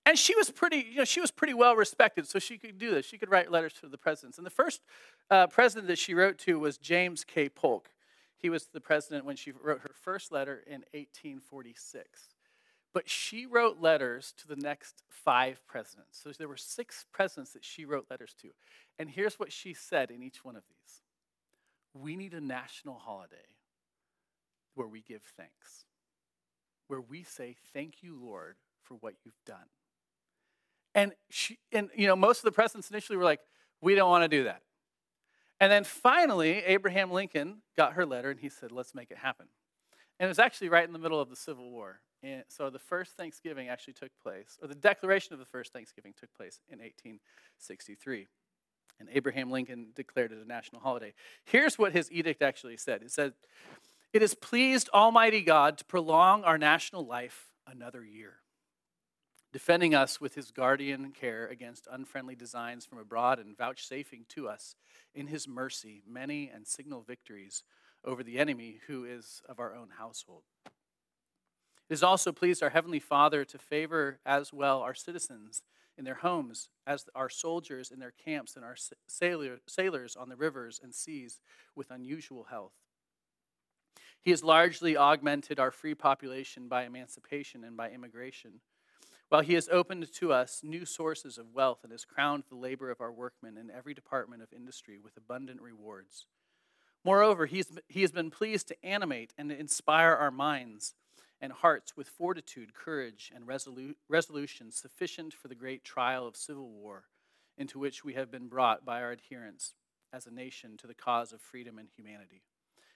And 0.06 0.16
she 0.16 0.36
was 0.36 0.50
pretty, 0.50 0.86
you 0.88 0.98
know, 0.98 1.04
she 1.04 1.20
was 1.20 1.32
pretty 1.32 1.52
well 1.52 1.74
respected, 1.74 2.28
so 2.28 2.38
she 2.38 2.58
could 2.58 2.78
do 2.78 2.92
this. 2.92 3.04
She 3.04 3.18
could 3.18 3.28
write 3.28 3.50
letters 3.50 3.72
to 3.80 3.88
the 3.88 3.98
presidents. 3.98 4.38
And 4.38 4.46
the 4.46 4.50
first 4.50 4.80
uh, 5.30 5.48
president 5.48 5.88
that 5.88 5.98
she 5.98 6.14
wrote 6.14 6.38
to 6.38 6.60
was 6.60 6.78
James 6.78 7.24
K. 7.24 7.48
Polk. 7.48 7.90
He 8.36 8.48
was 8.48 8.68
the 8.72 8.80
president 8.80 9.24
when 9.24 9.34
she 9.34 9.50
wrote 9.50 9.80
her 9.80 9.90
first 9.92 10.30
letter 10.30 10.62
in 10.64 10.84
1846. 10.92 12.28
But 12.94 13.08
she 13.10 13.46
wrote 13.46 13.80
letters 13.80 14.32
to 14.38 14.46
the 14.46 14.54
next 14.54 15.02
five 15.10 15.60
presidents. 15.66 16.20
So 16.22 16.30
there 16.30 16.48
were 16.48 16.56
six 16.56 17.04
presidents 17.12 17.52
that 17.52 17.64
she 17.64 17.84
wrote 17.84 18.06
letters 18.08 18.34
to. 18.42 18.50
And 19.00 19.10
here's 19.10 19.40
what 19.40 19.52
she 19.52 19.74
said 19.74 20.12
in 20.12 20.22
each 20.22 20.44
one 20.44 20.54
of 20.54 20.62
these 20.68 21.00
We 21.94 22.14
need 22.14 22.32
a 22.32 22.40
national 22.40 22.94
holiday 22.94 23.36
where 24.76 24.86
we 24.86 25.02
give 25.02 25.22
thanks, 25.36 25.84
where 26.86 27.00
we 27.00 27.24
say, 27.24 27.56
Thank 27.74 28.02
you, 28.02 28.16
Lord, 28.22 28.54
for 28.84 28.94
what 28.94 29.14
you've 29.24 29.34
done. 29.44 29.66
And 30.96 31.12
she, 31.28 31.58
and 31.72 31.90
you 31.94 32.06
know, 32.06 32.16
most 32.16 32.38
of 32.38 32.44
the 32.44 32.52
presidents 32.52 32.90
initially 32.90 33.18
were 33.18 33.24
like, 33.24 33.40
we 33.82 33.94
don't 33.94 34.08
want 34.08 34.24
to 34.24 34.28
do 34.28 34.44
that. 34.44 34.62
And 35.60 35.70
then 35.70 35.84
finally, 35.84 36.62
Abraham 36.64 37.10
Lincoln 37.12 37.58
got 37.76 37.92
her 37.92 38.06
letter 38.06 38.30
and 38.30 38.40
he 38.40 38.48
said, 38.48 38.72
let's 38.72 38.94
make 38.94 39.10
it 39.10 39.18
happen. 39.18 39.46
And 40.18 40.26
it 40.26 40.28
was 40.28 40.38
actually 40.38 40.70
right 40.70 40.86
in 40.86 40.94
the 40.94 40.98
middle 40.98 41.20
of 41.20 41.28
the 41.28 41.36
Civil 41.36 41.70
War. 41.70 42.00
And 42.22 42.44
so 42.48 42.70
the 42.70 42.78
first 42.78 43.12
Thanksgiving 43.12 43.68
actually 43.68 43.92
took 43.92 44.10
place, 44.22 44.58
or 44.60 44.68
the 44.68 44.74
declaration 44.74 45.34
of 45.34 45.38
the 45.38 45.44
first 45.44 45.72
Thanksgiving 45.74 46.14
took 46.18 46.32
place 46.34 46.60
in 46.70 46.78
1863. 46.78 48.26
And 48.98 49.10
Abraham 49.12 49.50
Lincoln 49.50 49.88
declared 49.94 50.32
it 50.32 50.38
a 50.42 50.48
national 50.48 50.80
holiday. 50.80 51.12
Here's 51.44 51.78
what 51.78 51.92
his 51.92 52.10
edict 52.10 52.40
actually 52.40 52.78
said 52.78 53.02
it 53.02 53.10
said, 53.10 53.34
It 54.14 54.22
has 54.22 54.34
pleased 54.34 54.88
Almighty 54.94 55.42
God 55.42 55.76
to 55.76 55.84
prolong 55.84 56.42
our 56.42 56.56
national 56.56 57.06
life 57.06 57.50
another 57.66 58.02
year 58.02 58.38
defending 59.52 59.94
us 59.94 60.20
with 60.20 60.34
his 60.34 60.50
guardian 60.50 61.12
care 61.12 61.46
against 61.46 61.88
unfriendly 61.90 62.34
designs 62.34 62.84
from 62.84 62.98
abroad 62.98 63.38
and 63.38 63.56
vouchsafing 63.56 64.24
to 64.28 64.48
us 64.48 64.74
in 65.14 65.26
his 65.26 65.48
mercy 65.48 66.02
many 66.06 66.50
and 66.52 66.66
signal 66.66 67.02
victories 67.02 67.62
over 68.04 68.22
the 68.22 68.38
enemy 68.38 68.80
who 68.86 69.04
is 69.04 69.42
of 69.48 69.58
our 69.58 69.74
own 69.74 69.88
household. 69.98 70.42
It 70.64 71.92
has 71.92 72.02
also 72.02 72.32
pleased 72.32 72.62
our 72.62 72.70
Heavenly 72.70 72.98
Father 72.98 73.44
to 73.44 73.58
favor 73.58 74.18
as 74.26 74.52
well 74.52 74.82
our 74.82 74.94
citizens 74.94 75.62
in 75.96 76.04
their 76.04 76.16
homes 76.16 76.68
as 76.86 77.06
our 77.14 77.28
soldiers 77.28 77.90
in 77.90 78.00
their 78.00 78.12
camps 78.12 78.56
and 78.56 78.64
our 78.64 78.76
sailor, 79.06 79.58
sailors 79.66 80.16
on 80.16 80.28
the 80.28 80.36
rivers 80.36 80.80
and 80.82 80.94
seas 80.94 81.40
with 81.74 81.90
unusual 81.90 82.44
health. 82.50 82.74
He 84.20 84.30
has 84.32 84.42
largely 84.42 84.96
augmented 84.96 85.60
our 85.60 85.70
free 85.70 85.94
population 85.94 86.68
by 86.68 86.84
emancipation 86.84 87.62
and 87.64 87.76
by 87.76 87.90
immigration 87.90 88.60
while 89.28 89.42
he 89.42 89.54
has 89.54 89.68
opened 89.70 90.12
to 90.12 90.32
us 90.32 90.60
new 90.62 90.84
sources 90.84 91.38
of 91.38 91.52
wealth 91.52 91.80
and 91.82 91.92
has 91.92 92.04
crowned 92.04 92.44
the 92.48 92.56
labor 92.56 92.90
of 92.90 93.00
our 93.00 93.12
workmen 93.12 93.56
in 93.56 93.70
every 93.70 93.94
department 93.94 94.42
of 94.42 94.52
industry 94.52 94.98
with 94.98 95.16
abundant 95.16 95.60
rewards. 95.60 96.26
Moreover, 97.04 97.46
he 97.46 98.02
has 98.02 98.12
been 98.12 98.30
pleased 98.30 98.68
to 98.68 98.84
animate 98.84 99.32
and 99.38 99.50
inspire 99.50 100.12
our 100.12 100.30
minds 100.30 100.94
and 101.40 101.52
hearts 101.52 101.96
with 101.96 102.08
fortitude, 102.08 102.74
courage, 102.74 103.30
and 103.34 103.46
resolu- 103.46 103.94
resolution 104.08 104.70
sufficient 104.72 105.34
for 105.34 105.48
the 105.48 105.54
great 105.54 105.84
trial 105.84 106.26
of 106.26 106.36
civil 106.36 106.68
war 106.68 107.04
into 107.58 107.78
which 107.78 108.04
we 108.04 108.14
have 108.14 108.30
been 108.30 108.48
brought 108.48 108.84
by 108.84 109.00
our 109.00 109.12
adherence 109.12 109.74
as 110.12 110.26
a 110.26 110.30
nation 110.30 110.76
to 110.76 110.86
the 110.86 110.94
cause 110.94 111.32
of 111.32 111.40
freedom 111.40 111.78
and 111.78 111.88
humanity, 111.96 112.42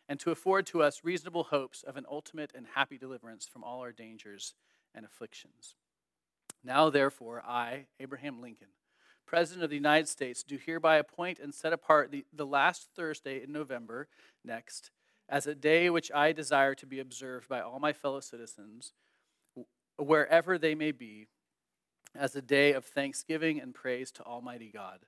and 0.09 0.19
to 0.21 0.31
afford 0.31 0.67
to 0.67 0.83
us 0.83 1.05
reasonable 1.05 1.45
hopes 1.45 1.83
of 1.83 1.97
an 1.97 2.07
ultimate 2.11 2.53
and 2.55 2.67
happy 2.75 2.99
deliverance 2.99 3.47
from 3.47 3.63
all 3.63 3.81
our 3.81 3.93
dangers 3.93 4.55
and 4.95 5.05
afflictions. 5.05 5.77
Now, 6.63 6.91
therefore, 6.91 7.43
I, 7.47 7.87
Abraham 7.99 8.41
Lincoln, 8.41 8.69
President 9.27 9.65
of 9.65 9.71
the 9.71 9.77
United 9.77 10.09
States, 10.09 10.43
do 10.43 10.59
hereby 10.59 10.97
appoint 10.97 11.39
and 11.39 11.55
set 11.55 11.73
apart 11.73 12.11
the, 12.11 12.25
the 12.33 12.47
last 12.47 12.89
Thursday 12.95 13.43
in 13.43 13.53
November 13.53 14.09
next 14.45 14.91
as 15.29 15.47
a 15.47 15.55
day 15.55 15.89
which 15.89 16.11
I 16.13 16.33
desire 16.33 16.75
to 16.75 16.87
be 16.87 16.99
observed 16.99 17.49
by 17.49 17.61
all 17.61 17.79
my 17.79 17.93
fellow 17.93 18.21
citizens, 18.21 18.93
wherever 19.97 20.59
they 20.59 20.75
may 20.75 20.91
be, 20.91 21.29
as 22.17 22.35
a 22.35 22.43
day 22.43 22.73
of 22.73 22.85
thanksgiving 22.85 23.61
and 23.61 23.73
praise 23.73 24.11
to 24.11 24.25
Almighty 24.25 24.71
God, 24.75 25.07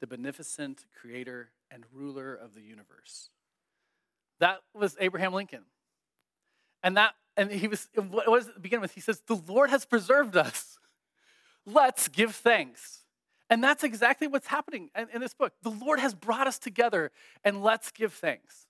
the 0.00 0.06
beneficent 0.06 0.84
creator 0.94 1.50
and 1.70 1.84
ruler 1.92 2.32
of 2.34 2.54
the 2.54 2.62
universe. 2.62 3.30
That 4.38 4.60
was 4.72 4.96
Abraham 5.00 5.32
Lincoln. 5.32 5.64
And 6.84 6.96
that 6.96 7.14
and 7.36 7.50
he 7.50 7.66
was 7.66 7.88
what 7.96 8.26
does 8.26 8.48
it 8.48 8.62
begin 8.62 8.80
with? 8.80 8.92
He 8.92 9.00
says, 9.00 9.22
The 9.26 9.40
Lord 9.48 9.70
has 9.70 9.84
preserved 9.84 10.36
us 10.36 10.73
let's 11.66 12.08
give 12.08 12.34
thanks. 12.34 13.00
And 13.50 13.62
that's 13.62 13.84
exactly 13.84 14.26
what's 14.26 14.46
happening 14.46 14.90
in, 15.12 15.20
this 15.20 15.34
book. 15.34 15.52
The 15.62 15.70
Lord 15.70 16.00
has 16.00 16.14
brought 16.14 16.46
us 16.46 16.58
together, 16.58 17.10
and 17.44 17.62
let's 17.62 17.90
give 17.90 18.12
thanks. 18.12 18.66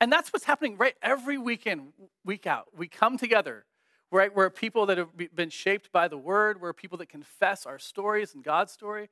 And 0.00 0.12
that's 0.12 0.32
what's 0.32 0.44
happening 0.44 0.76
right 0.76 0.94
every 1.00 1.38
weekend, 1.38 1.92
week 2.24 2.46
out. 2.46 2.66
We 2.76 2.88
come 2.88 3.16
together, 3.16 3.64
right? 4.10 4.34
We're 4.34 4.50
people 4.50 4.86
that 4.86 4.98
have 4.98 5.08
been 5.34 5.50
shaped 5.50 5.92
by 5.92 6.08
the 6.08 6.18
word. 6.18 6.60
We're 6.60 6.72
people 6.72 6.98
that 6.98 7.08
confess 7.08 7.66
our 7.66 7.78
stories 7.78 8.34
and 8.34 8.44
God's 8.44 8.72
story. 8.72 9.08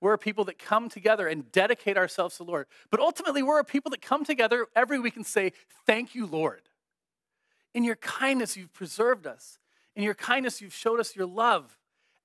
We're 0.00 0.16
people 0.16 0.44
that 0.44 0.58
come 0.58 0.88
together 0.88 1.26
and 1.26 1.50
dedicate 1.50 1.96
ourselves 1.96 2.36
to 2.36 2.44
the 2.44 2.50
Lord. 2.50 2.66
But 2.90 3.00
ultimately, 3.00 3.42
we're 3.42 3.58
a 3.58 3.64
people 3.64 3.90
that 3.90 4.02
come 4.02 4.24
together 4.24 4.66
every 4.76 5.00
week 5.00 5.16
and 5.16 5.26
say, 5.26 5.52
Thank 5.86 6.14
you, 6.14 6.26
Lord. 6.26 6.62
In 7.74 7.84
your 7.84 7.96
kindness, 7.96 8.56
you've 8.56 8.72
preserved 8.72 9.26
us. 9.26 9.58
In 9.96 10.04
your 10.04 10.14
kindness, 10.14 10.60
you've 10.60 10.74
showed 10.74 11.00
us 11.00 11.16
your 11.16 11.26
love. 11.26 11.76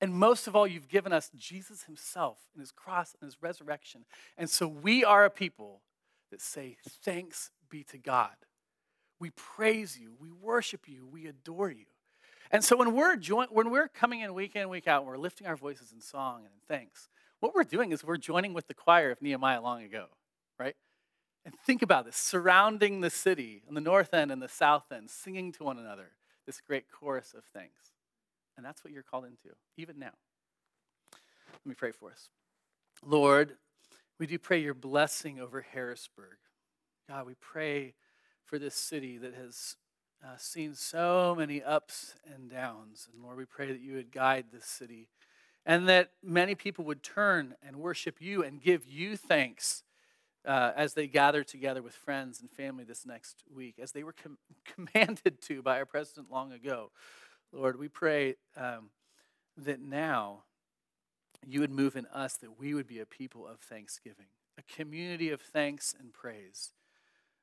And 0.03 0.13
most 0.13 0.47
of 0.47 0.55
all, 0.55 0.67
you've 0.67 0.89
given 0.89 1.13
us 1.13 1.31
Jesus 1.33 1.83
himself 1.83 2.37
and 2.53 2.59
his 2.59 2.73
cross 2.73 3.15
and 3.21 3.25
his 3.25 3.41
resurrection. 3.41 4.03
And 4.37 4.49
so 4.49 4.67
we 4.67 5.05
are 5.05 5.23
a 5.23 5.29
people 5.29 5.79
that 6.29 6.41
say, 6.41 6.75
Thanks 6.85 7.51
be 7.69 7.85
to 7.85 7.97
God. 7.97 8.35
We 9.17 9.29
praise 9.29 9.97
you, 9.97 10.11
we 10.19 10.29
worship 10.29 10.89
you, 10.89 11.07
we 11.09 11.25
adore 11.25 11.71
you. 11.71 11.85
And 12.51 12.65
so 12.65 12.75
when 12.75 12.93
we're 12.93 13.15
when 13.49 13.71
we're 13.71 13.87
coming 13.87 14.19
in 14.19 14.33
week 14.33 14.57
in, 14.57 14.67
week 14.67 14.89
out, 14.89 15.05
we're 15.05 15.15
lifting 15.15 15.47
our 15.47 15.55
voices 15.55 15.93
in 15.93 16.01
song 16.01 16.39
and 16.39 16.47
in 16.47 16.59
thanks, 16.67 17.07
what 17.39 17.55
we're 17.55 17.63
doing 17.63 17.93
is 17.93 18.03
we're 18.03 18.17
joining 18.17 18.53
with 18.53 18.67
the 18.67 18.73
choir 18.73 19.09
of 19.09 19.21
Nehemiah 19.21 19.61
long 19.61 19.83
ago, 19.83 20.07
right? 20.59 20.75
And 21.45 21.55
think 21.65 21.81
about 21.81 22.03
this 22.03 22.17
surrounding 22.17 22.99
the 22.99 23.09
city 23.09 23.63
on 23.69 23.73
the 23.73 23.79
north 23.79 24.13
end 24.13 24.33
and 24.33 24.41
the 24.41 24.49
south 24.49 24.91
end, 24.91 25.09
singing 25.09 25.53
to 25.53 25.63
one 25.63 25.79
another 25.79 26.09
this 26.45 26.59
great 26.59 26.91
chorus 26.91 27.33
of 27.33 27.45
thanks. 27.53 27.92
And 28.57 28.65
that's 28.65 28.83
what 28.83 28.93
you're 28.93 29.03
called 29.03 29.25
into, 29.25 29.55
even 29.77 29.99
now. 29.99 30.13
Let 31.11 31.65
me 31.65 31.75
pray 31.75 31.91
for 31.91 32.11
us. 32.11 32.29
Lord, 33.05 33.55
we 34.19 34.27
do 34.27 34.37
pray 34.37 34.59
your 34.59 34.73
blessing 34.73 35.39
over 35.39 35.61
Harrisburg. 35.61 36.37
God, 37.09 37.25
we 37.25 37.35
pray 37.39 37.95
for 38.45 38.59
this 38.59 38.75
city 38.75 39.17
that 39.17 39.33
has 39.33 39.75
uh, 40.23 40.37
seen 40.37 40.75
so 40.75 41.35
many 41.37 41.61
ups 41.61 42.15
and 42.33 42.49
downs. 42.49 43.09
And 43.11 43.23
Lord, 43.23 43.37
we 43.37 43.45
pray 43.45 43.67
that 43.67 43.81
you 43.81 43.95
would 43.95 44.11
guide 44.11 44.45
this 44.51 44.65
city 44.65 45.09
and 45.65 45.87
that 45.89 46.11
many 46.23 46.55
people 46.55 46.85
would 46.85 47.03
turn 47.03 47.55
and 47.65 47.77
worship 47.77 48.17
you 48.19 48.43
and 48.43 48.61
give 48.61 48.85
you 48.85 49.15
thanks 49.17 49.83
uh, 50.45 50.71
as 50.75 50.93
they 50.93 51.07
gather 51.07 51.43
together 51.43 51.81
with 51.81 51.93
friends 51.93 52.41
and 52.41 52.51
family 52.51 52.83
this 52.83 53.05
next 53.05 53.43
week, 53.53 53.75
as 53.81 53.93
they 53.93 54.03
were 54.03 54.13
com- 54.13 54.37
commanded 54.65 55.41
to 55.41 55.61
by 55.61 55.77
our 55.79 55.85
president 55.85 56.29
long 56.31 56.51
ago. 56.51 56.91
Lord, 57.53 57.77
we 57.77 57.87
pray 57.87 58.35
um, 58.57 58.89
that 59.57 59.79
now 59.79 60.43
you 61.45 61.59
would 61.59 61.71
move 61.71 61.95
in 61.95 62.07
us 62.07 62.35
that 62.37 62.59
we 62.59 62.73
would 62.73 62.87
be 62.87 62.99
a 62.99 63.05
people 63.05 63.47
of 63.47 63.59
thanksgiving, 63.59 64.25
a 64.57 64.63
community 64.63 65.29
of 65.29 65.39
thanks 65.39 65.93
and 65.97 66.11
praise, 66.13 66.71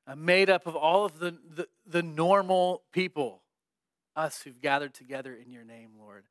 uh, 0.06 0.16
made 0.16 0.50
up 0.50 0.66
of 0.66 0.74
all 0.74 1.04
of 1.04 1.20
the, 1.20 1.36
the, 1.54 1.68
the 1.86 2.02
normal 2.02 2.82
people, 2.92 3.42
us 4.16 4.42
who've 4.42 4.60
gathered 4.60 4.94
together 4.94 5.34
in 5.34 5.52
your 5.52 5.64
name, 5.64 5.90
Lord. 5.98 6.24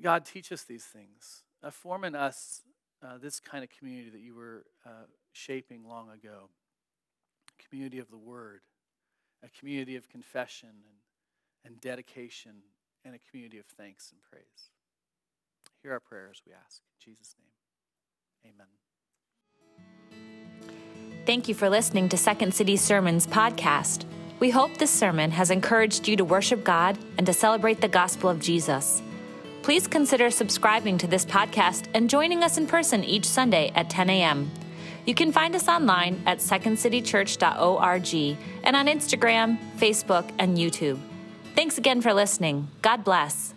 God, 0.00 0.24
teach 0.24 0.50
us 0.50 0.64
these 0.64 0.84
things. 0.84 1.44
Uh, 1.62 1.70
form 1.70 2.02
in 2.02 2.16
us 2.16 2.62
uh, 3.02 3.18
this 3.18 3.38
kind 3.38 3.62
of 3.62 3.70
community 3.70 4.10
that 4.10 4.20
you 4.20 4.34
were 4.34 4.64
uh, 4.84 5.06
shaping 5.32 5.86
long 5.86 6.10
ago 6.10 6.48
a 7.48 7.68
community 7.68 7.98
of 7.98 8.10
the 8.10 8.18
Word, 8.18 8.62
a 9.44 9.48
community 9.48 9.94
of 9.94 10.08
confession 10.08 10.70
and 10.70 10.96
and 11.64 11.80
dedication 11.80 12.52
and 13.04 13.14
a 13.14 13.18
community 13.30 13.58
of 13.58 13.66
thanks 13.66 14.12
and 14.12 14.20
praise. 14.22 14.70
Hear 15.82 15.92
our 15.92 16.00
prayers, 16.00 16.42
we 16.46 16.52
ask. 16.52 16.82
In 16.82 17.12
Jesus' 17.12 17.34
name, 18.44 18.54
amen. 18.54 18.66
Thank 21.26 21.48
you 21.48 21.54
for 21.54 21.70
listening 21.70 22.08
to 22.10 22.16
Second 22.16 22.54
City 22.54 22.76
Sermons 22.76 23.26
podcast. 23.26 24.04
We 24.40 24.50
hope 24.50 24.76
this 24.76 24.90
sermon 24.90 25.30
has 25.30 25.50
encouraged 25.50 26.08
you 26.08 26.16
to 26.16 26.24
worship 26.24 26.64
God 26.64 26.98
and 27.16 27.26
to 27.26 27.32
celebrate 27.32 27.80
the 27.80 27.88
gospel 27.88 28.28
of 28.28 28.40
Jesus. 28.40 29.00
Please 29.62 29.86
consider 29.86 30.32
subscribing 30.32 30.98
to 30.98 31.06
this 31.06 31.24
podcast 31.24 31.86
and 31.94 32.10
joining 32.10 32.42
us 32.42 32.58
in 32.58 32.66
person 32.66 33.04
each 33.04 33.24
Sunday 33.24 33.70
at 33.76 33.88
10 33.88 34.10
a.m. 34.10 34.50
You 35.06 35.14
can 35.14 35.30
find 35.30 35.54
us 35.54 35.68
online 35.68 36.20
at 36.26 36.38
secondcitychurch.org 36.38 38.38
and 38.64 38.76
on 38.76 38.86
Instagram, 38.86 39.58
Facebook, 39.78 40.28
and 40.38 40.56
YouTube. 40.56 40.98
Thanks 41.54 41.76
again 41.78 42.00
for 42.00 42.14
listening. 42.14 42.68
God 42.80 43.04
bless. 43.04 43.54